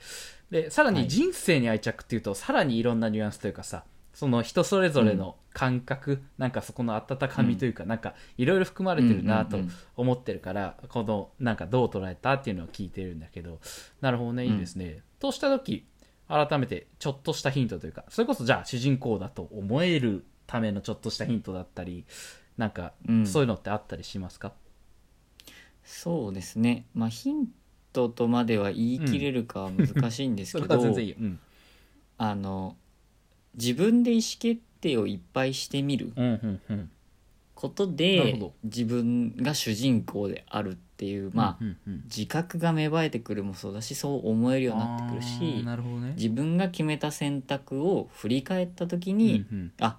[0.50, 1.08] でさらにはい。
[1.08, 13.60] 人生に愛着っていうとさらにいろんなニュアンスというかさその人それぞれの感覚、なんかそこの温かみというか、なんかいろいろ含まれてるなとうんうんうん思ってるから、このなんかどう捉えたっていうのを聞いてるんだけど
[14.00, 15.84] なるほどねいいですね、とした時
[16.28, 22.06] 改めてちょっとしたヒントというかそれこそじゃあ主人公だと思えるためのちょっとしたヒントだったり
[22.56, 23.26] なんかうん。
[23.26, 24.52] そういうのってあったりしますか、
[25.84, 26.86] そうですね。
[26.94, 27.48] まあヒン
[27.92, 30.74] トとまでは言い切れるかは難しいんですそけど、
[32.16, 32.76] あの
[33.56, 36.12] 自分で意思決定をいっぱいしてみる
[37.54, 41.64] ことで自分が主人公であるっていうまあ、
[42.04, 46.12] 自覚が芽生えてくるもそうだしそう思えるようになってくるあしーなるほどね。
[46.16, 49.72] 自分が決めた選択を振り返った時に、うんうん。
[49.80, 49.98] あ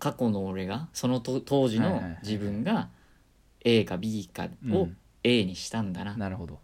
[0.00, 2.88] 過去の俺がそのと当時の自分が
[3.64, 4.96] A か B かをうん。
[5.22, 6.14] A にしたんだな。
[6.14, 6.58] っなるほど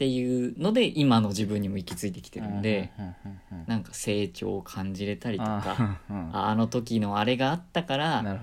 [0.00, 2.90] ていうので今の自分にも行き着いてきてるんで
[3.66, 5.98] なんか成長を感じれたりとか
[6.32, 8.42] あの時のあれがあったかなら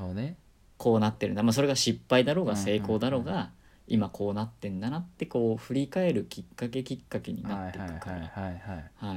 [0.78, 3.50] こうなってるんだ、まあ、それが失敗だろうがうん成功だろううんが
[3.88, 9.16] 今こうなってんだなってこう振り返るきっかけきっかけにはいなっていくから。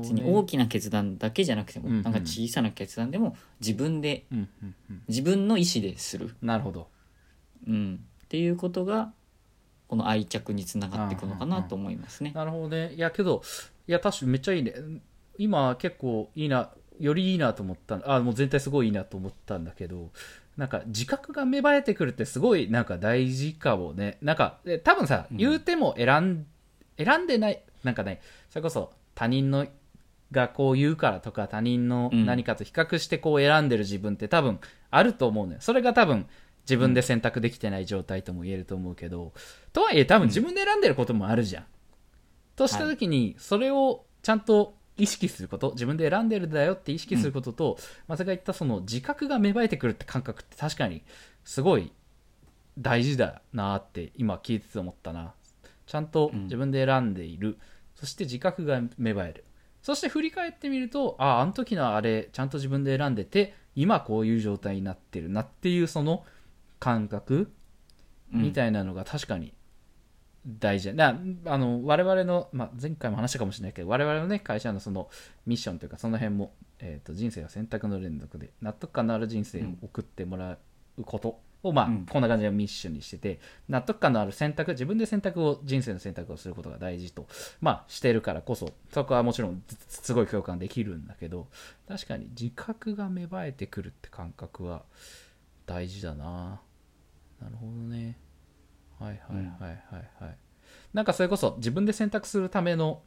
[0.00, 4.24] 別にね大きな決断だけじゃなくても、なんか小さな決断でも自分で
[5.08, 6.88] 自分の意思でする、なるほど。
[7.68, 9.12] うん、っていうことが
[9.88, 12.32] この愛着につながっていくのかなと思いますね。
[12.34, 12.92] なるほどね。
[12.94, 13.42] いやけど
[13.86, 14.74] いや確かにめっちゃいいね。
[15.38, 18.00] 今結構いいなよりいいなと思った。
[18.04, 20.10] あもう全体すごいいいなと思ったんだけど
[20.56, 24.18] なんか自覚が芽生えてくるってすごいなんか大事かもね。
[24.22, 25.36] なんかで多分さうん。
[25.36, 26.46] 言うても選ん
[26.98, 28.20] 選んでないなんかね
[28.50, 29.66] それこそ他人の
[30.32, 34.58] がこう言うからとか他人の何かと比較してこう選んでる自分って多分
[34.90, 35.58] あると思うのよ。
[35.60, 36.26] それが多分
[36.68, 39.32] 自分で選択できてない状態とも言えると思うけど、
[39.72, 41.64] とはいえ多分自分で選んでることもあるじゃん、
[42.56, 51.02] とした時にそれをちゃんと意識すること自分で選んでるんだよって意識することと、松が言ったその自覚が芽生えてくるって感覚って確かに
[51.44, 51.92] すごい
[52.78, 55.34] 大事だなって今聞いてて思ったな。
[55.86, 57.58] ちゃんと自分で選んでいる、
[57.94, 59.44] そして自覚が芽生える。
[59.82, 66.24] そして振り返ってみるとあああの時のあれちゃんと自分で選んでて今こういう状態になってるなっていうその
[66.78, 67.52] 感覚
[68.32, 68.42] うん。
[68.42, 69.54] みたいなのが確かに
[70.46, 70.94] 大事。
[70.94, 75.08] だなあの我々の、まあ、前回も話したかもしれないけど我々のね会社のその
[75.44, 80.58] ミッションというかその辺も、えー、と人生は選択の連続で納得感のある人生を送ってもら
[80.98, 82.06] うことを、まあうん。
[82.06, 87.26] こんな感じのミッションにしてて納得感のある選択自分で選択を人生の選択をすることが大事と、
[87.60, 91.48] まあ、してるからこそそこはもちろんすすごい共感できるんだけど
[91.88, 94.84] 確かに自覚が芽生えてくるって感覚は
[95.66, 96.60] 大事だな
[97.40, 98.18] なるほどね。
[98.98, 100.36] はいはいはいはいはい、
[100.94, 103.02] なんかそれこそ自分で選択するための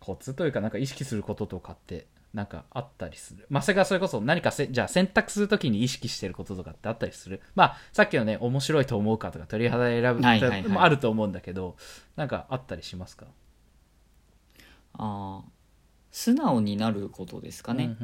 [0.00, 3.46] コツというかなんか意識することとかってなんかあったりする。
[3.48, 7.40] まあそれがそれこそ何かせじゃあ選択するときに意識してることとかってあったりする。
[7.54, 10.68] まあさっきのね面白いと思うかとか鳥肌選ぶはいはいはい。
[10.68, 11.76] もあると思うんだけど
[12.16, 13.26] なんかあったりしますか？
[14.94, 15.57] あー
[16.18, 17.96] 素直になることですかね、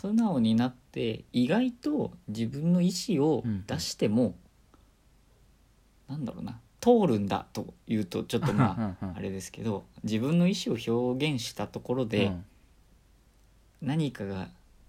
[0.00, 4.34] 素直になって意外と自分の意思を出しても、
[6.08, 12.44] なんだろうな通るんだというとちょっとまああれですけど自分の意思を表現したところで、うん。
[13.82, 14.48] 何かが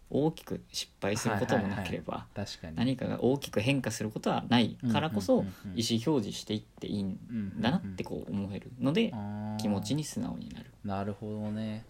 [0.10, 2.26] 大きく失敗することもなければ、
[2.74, 7.20] 何かが大きく変化することはないからこそ意思表示していっていいん
[7.60, 9.14] だなってこう思えるので
[9.60, 10.72] 気持ちに素直になる。
[10.86, 11.84] なるほどね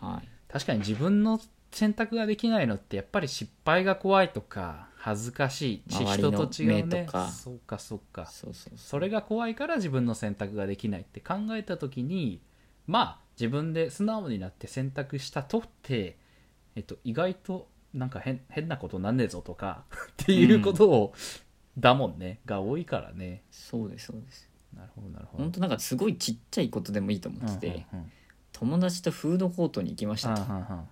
[0.00, 0.28] はい。
[0.52, 1.40] 確かに自分の
[1.70, 6.82] 選択ができないのってやっぱり失敗が怖いとか恥ずかしいし周りの人と違うね。
[6.82, 7.28] 目とか。
[7.28, 8.26] そうかそうか。
[8.26, 8.78] そうそうそう。
[8.78, 12.40] それが怖いから自分の選択ができないって考えた時に
[12.86, 16.18] まあ自分で素直になって選択したとって、
[16.74, 19.84] えっと、意外となんか変変なことなんねえぞとか
[20.22, 21.14] っていうことを、
[21.78, 22.40] だもんね。
[22.44, 23.42] が多いからね。
[23.50, 24.50] そうですそうです。
[24.76, 25.44] なるほどなるほど。
[25.44, 28.12] 本当なんかすごいちっちゃいことでもいいと思ってて、うんうんうん
[28.60, 30.34] 友達とフードコートに行きました。
[30.34, 30.86] と、ああ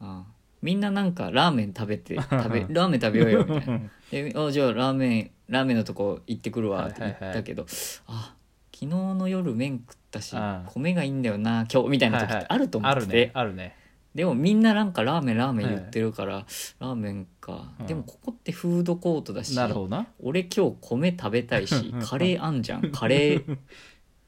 [0.00, 0.24] あ。
[0.62, 3.80] みんななんかラーメン食べて 食べラーメン食べようよみたいな。
[4.10, 7.66] であじゃあラーメンラーメンのとこ行ってくるわって言ったけど、
[8.06, 8.34] あ
[8.72, 10.34] 昨日の夜麺食ったし
[10.66, 13.06] 米がいいんだよな今日みたいな時ってあると思って。
[13.06, 13.76] て、あるねあるね。
[14.14, 16.46] でもみんななんかラーメンラーメン言ってるから、
[16.78, 17.86] ラーメンか、うん。
[17.86, 20.06] でもここってフードコートだしなるほどな。
[20.20, 22.90] 俺今日米食べたいし カレーあんじゃん。
[22.90, 23.58] カレー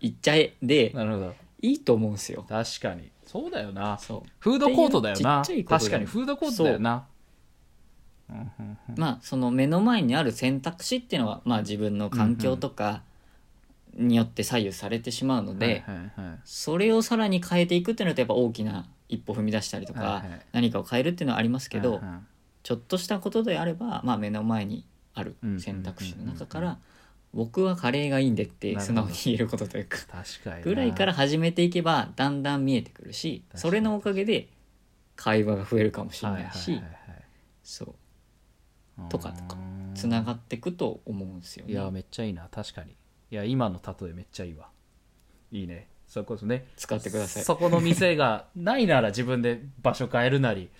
[0.01, 0.55] いっちゃえ。
[0.63, 2.45] でなるほどいいと思うんですよ。
[2.49, 3.11] 確かに。
[3.25, 3.99] そうだよな。
[3.99, 4.31] そう。
[4.39, 5.43] フードコートだよな。
[5.45, 7.07] ちっちゃい確かにフードコートだよな。
[8.97, 13.03] まあその目の前にある選択肢っていうのは、まあ、自分の環境とか
[13.95, 15.85] によって左右されてしまうので、
[16.45, 20.41] それをさらに変えていくっていうのはやっぱ大きな一歩踏み出したりとか、はいはい。
[20.53, 22.11] 何かを変えるっていうのはありますけど、はいはい
[22.67, 24.85] ちょっとしたことであれば、まあ、目の前に
[25.15, 26.79] ある選択肢の中から
[27.37, 29.99] 僕はカレーがいいんでって素直に言えることというか。
[29.99, 30.63] 確かにな。
[30.63, 34.49] ぐらいから始めていけばだんだん見えてくるしそれのおかげで
[35.15, 36.93] 会話が増えるかもしれはいはいないしはいはい。
[37.63, 37.95] そう。
[39.11, 41.73] とかとかうんつながっていくと思うんですよね。
[41.73, 42.49] いやめっちゃいいな。
[42.51, 42.97] 確かに。
[43.31, 44.69] いや今の例えめっちゃいいわ。
[45.53, 45.89] いいね。
[46.07, 46.67] それこそね。
[46.77, 47.43] 使ってください。
[47.45, 50.71] そこの店がないなら自分で場所変えるなり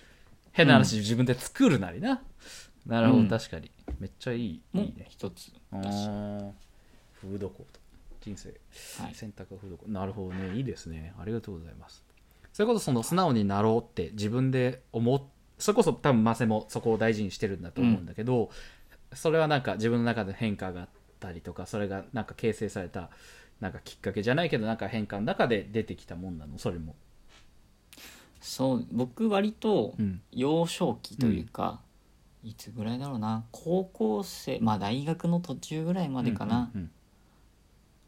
[0.57, 2.21] 変な話、自分で作るなりな
[2.87, 3.69] なるほど、うん確かに。
[3.99, 5.51] めっちゃいいいもいね一つ。
[5.71, 6.51] あだしー。
[7.21, 7.79] フードコート
[8.21, 8.49] 人生。
[9.03, 9.15] はい。
[9.15, 11.13] 選択はフードコートなるほどねいいですね。
[11.19, 12.03] ありがとうございます。
[12.53, 15.21] それこそその素直になろうって自分で思っ
[15.59, 18.49] それこそ多分マセもそこを大事にしてるんだと思うんだけど、
[19.13, 23.09] それはなんか自分の中で変化があったりとかそれがなんか形成された
[23.59, 26.57] なんかきっかけじゃないけどなんか変化の中で出てきたもんなの？
[26.57, 26.95] それも。
[28.39, 30.21] そう僕割とうん。
[30.31, 31.81] 幼少期というか、
[32.43, 33.43] いつぐらいだろうな？
[33.51, 36.91] 高校生まあ大学の途中ぐらいまでかな、うんうん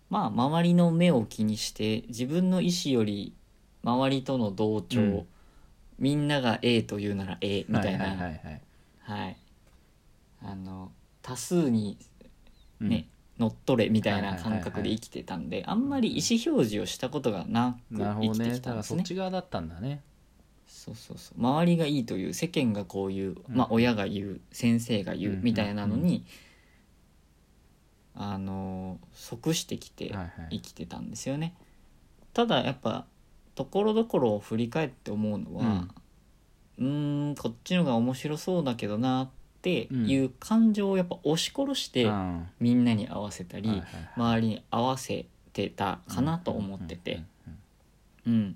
[0.10, 3.34] まあ周りの目を気にして自分の意思より
[3.84, 5.28] 周りとの同調、うん。
[6.00, 8.06] みんなが A と言うなら A みたいな。
[8.06, 8.62] はいはいはいはい。
[9.02, 9.38] はい。
[10.44, 11.98] あの多数に
[12.82, 12.90] うん。
[12.90, 13.08] ね、
[13.38, 14.62] 乗っ取れみたいなはいはいはいはい。
[14.64, 19.04] 感覚で生きてたんであんまり意思表示をしたことがなく生きてきたんですね。
[19.04, 20.02] ち側だったんだね
[20.70, 21.40] そうそうそう。
[21.40, 25.42] 周りがいいという世間がこういう、まあ、うん親が言う先生が言ううん。
[25.42, 26.24] みたいなのに、
[28.16, 30.32] あの即してきてはいはい。
[30.52, 31.56] 生きてたんですよね。
[32.34, 33.06] ただやっぱ
[33.56, 35.88] ところどころを振り返って思うのは
[36.78, 39.30] うーんこっちのが面白そうだけどなっ
[39.62, 42.48] ていう感情をやっぱ押し殺してうん。
[42.60, 47.24] みんなに合わせたり、はいはい周りに合わせてたかなと思ってて。
[48.28, 48.56] うん、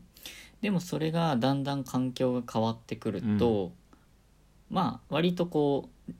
[0.64, 3.74] でもそれがだんだん環境が変わってくると、
[4.70, 6.14] まあ割とこう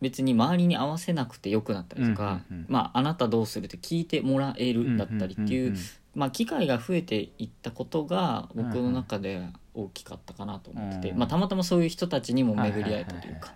[0.00, 5.80] 別に周りに合わせなくてよくなったりとか、うんうんうんまああなたどうするって聞いてもらえるだったりっていう,、んんんん。
[6.16, 11.18] まあ機会が増えていったことが僕の中で大きかったかなと思ってて、うん。
[11.18, 13.54] まあたまたまそういう人たちにも巡り合えたというか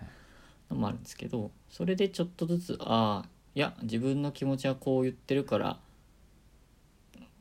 [0.69, 5.77] のもあるんですけどそれでちょっとずつああいや自分の気持ちはこう言ってるから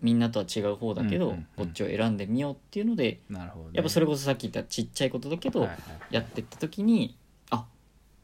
[0.03, 1.47] みんなとは違う方だけど、うんうんうん。
[1.57, 3.71] こっちを選んでみようっていうのでなるほどね。
[3.75, 5.79] やっぱそれこそさっき言ったちっちゃいことだけど、はいはい。
[6.11, 7.17] やってった時に
[7.51, 7.65] あ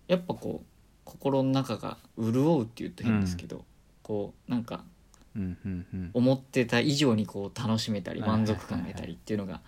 [0.08, 0.66] やっぱこう
[1.04, 3.64] 心の中が潤うって言うと変ですけど、
[4.02, 4.84] こうなんか
[5.34, 6.10] うんうんうん。
[6.12, 8.56] 思ってた以上にこう楽しめたりはいはいはいはい。
[8.56, 9.60] 満足感が得たりっていうのが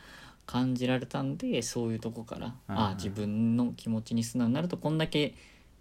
[0.46, 5.34] 感じられたんでそういうとこからはいはいあ自分の気持ちに素直になるとこんだけ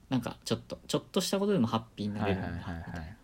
[0.09, 3.17] なんかちょっとちょっとしたことでもハッピーになれるんだはいはいみたい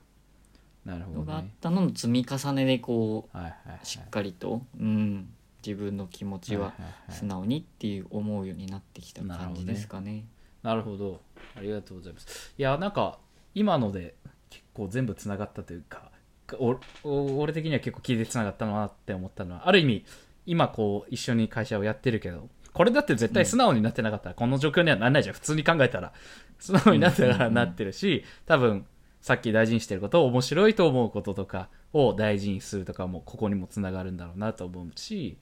[0.86, 5.30] のがあっほどねたのの積み重ねでこうしっかりと、うん、
[5.66, 6.74] 自分の気持ちは
[7.10, 10.26] 素直にっていう思うようになってきた感じですかね。
[10.62, 11.22] なるほど。
[11.56, 12.54] ありがとうございます。
[12.58, 13.20] いやなんか
[13.54, 14.16] 今ので
[14.50, 16.12] 結構全部つながったというか
[16.60, 20.06] おお俺的には結構聞いてつながったなって思ったのはある意味
[20.46, 25.36] 今こう一緒に会社をやってるけどこれだって絶対素直になってなかったらこの状況にはならないじゃん。
[25.36, 26.14] 普通に考えたら。
[26.60, 28.86] 素直になってからなってるし多分
[29.26, 35.40] さっき大事にしてることを面白いと思うこととかを大事にするとかもここにもつながるんだろうなと思うし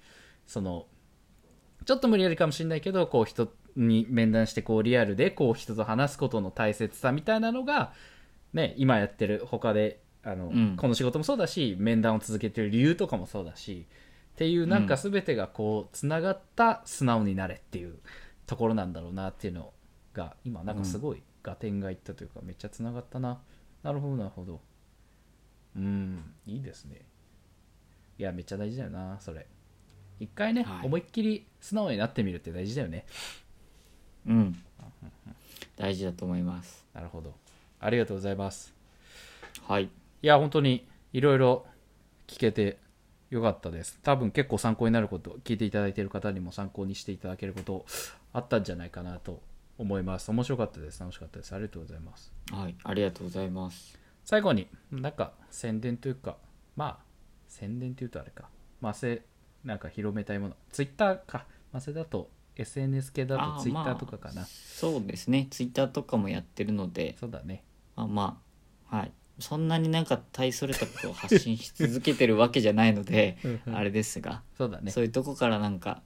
[0.48, 0.86] その
[1.86, 7.92] ちょっと無理やりかもしれないけどこう人に面談してこうリアルでこう人と話すことの大切さみたいなのが、
[8.54, 10.78] ね、今やってる他であの、うん。
[10.78, 13.86] この仕事もそうだし面談を続けてる理由とかもそうだし
[14.36, 17.98] っていうなんか全てがこうつながった素直になれっていう
[18.48, 19.74] ところなんだろうなっていうの
[20.14, 23.42] が今なんかすごい合点がいったというかめっちゃつながったな
[23.84, 24.62] なるほどなるほど。
[25.76, 27.02] うんいいですね。
[28.18, 29.46] いやめっちゃ大事だよなそれ。
[30.20, 30.86] 一回ね、はい。
[30.86, 33.06] 思いっきり素直になってみるって大事だよね。
[34.28, 34.56] うん、
[35.76, 36.86] 大事だと思います。
[36.94, 37.34] なるほど。
[37.80, 38.74] ありがとうございます。
[39.68, 39.90] はい、い
[40.22, 41.66] や本当にいろいろ
[42.28, 42.78] 聞けて
[43.30, 44.00] よかったです。
[44.04, 47.86] 多分結構参考になること聞いていただいている方にも参考にしていただけること
[48.32, 49.42] あったんじゃないかなと
[49.78, 50.30] 思います。
[50.32, 51.00] 面白かったです。
[51.00, 51.54] 楽しかったです。
[51.54, 52.32] ありがとうございます。
[52.52, 52.76] はい。
[52.84, 53.98] ありがとうございます。
[54.24, 56.38] 最後になんか宣伝というか
[56.76, 56.98] まあ
[57.48, 58.50] 宣伝というとあれか。
[58.82, 59.24] ませ
[59.64, 60.56] なんか広めたいもの。
[60.72, 61.46] ツイッターか。
[61.72, 65.48] ませだと SNS 系だとツイッターとかかな、そうですね。
[65.50, 67.16] ツイッターとかもやってるので。
[67.20, 67.64] そうだね。
[67.96, 68.42] まあま
[68.92, 69.12] あはい。
[69.40, 73.38] そんなになんか大それたことを発信し続けてるわけじゃないので
[73.74, 74.92] あれですが、そうだね。
[74.92, 76.04] そういうとこからなんか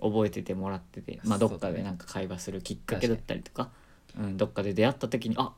[0.00, 3.70] 覚えててもらってて、まあ、どっかでなんか会話するきっかけだったりとか
[4.18, 5.52] うん、どっかで出会った時にあ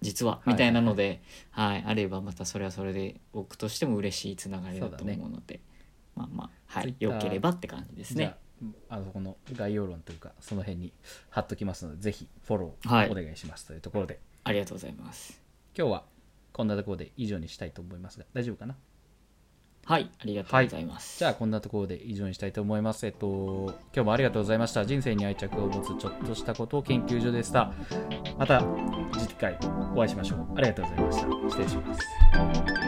[0.00, 5.60] 実はみたいなので、はいあればまたそれはそれで僕としても嬉しいつながりだと思うので
[6.16, 8.34] まあまあはいよければって感じですね。
[8.88, 10.92] ああそこの概要欄というかその辺に
[11.30, 13.08] 貼っときますのでぜひフォロはい。
[13.08, 15.40] ーお願いしますというところで、ありがとうございます。
[15.76, 16.04] 今日は
[16.52, 18.76] こんなところで以上にしたいと思いますが大丈夫かな？
[19.86, 23.06] はいありがとうございます、じゃあこんなところで以上にしたいと思います。
[23.06, 24.86] えっと、今日もありがとうございました。
[24.86, 27.72] 人生に愛着を持つちょっとしたことを研究所でした。
[28.38, 28.62] また
[29.18, 29.58] 次回
[29.94, 30.46] お会いしましょう。
[30.56, 31.26] ありがとうございました。
[31.48, 32.79] 失礼します。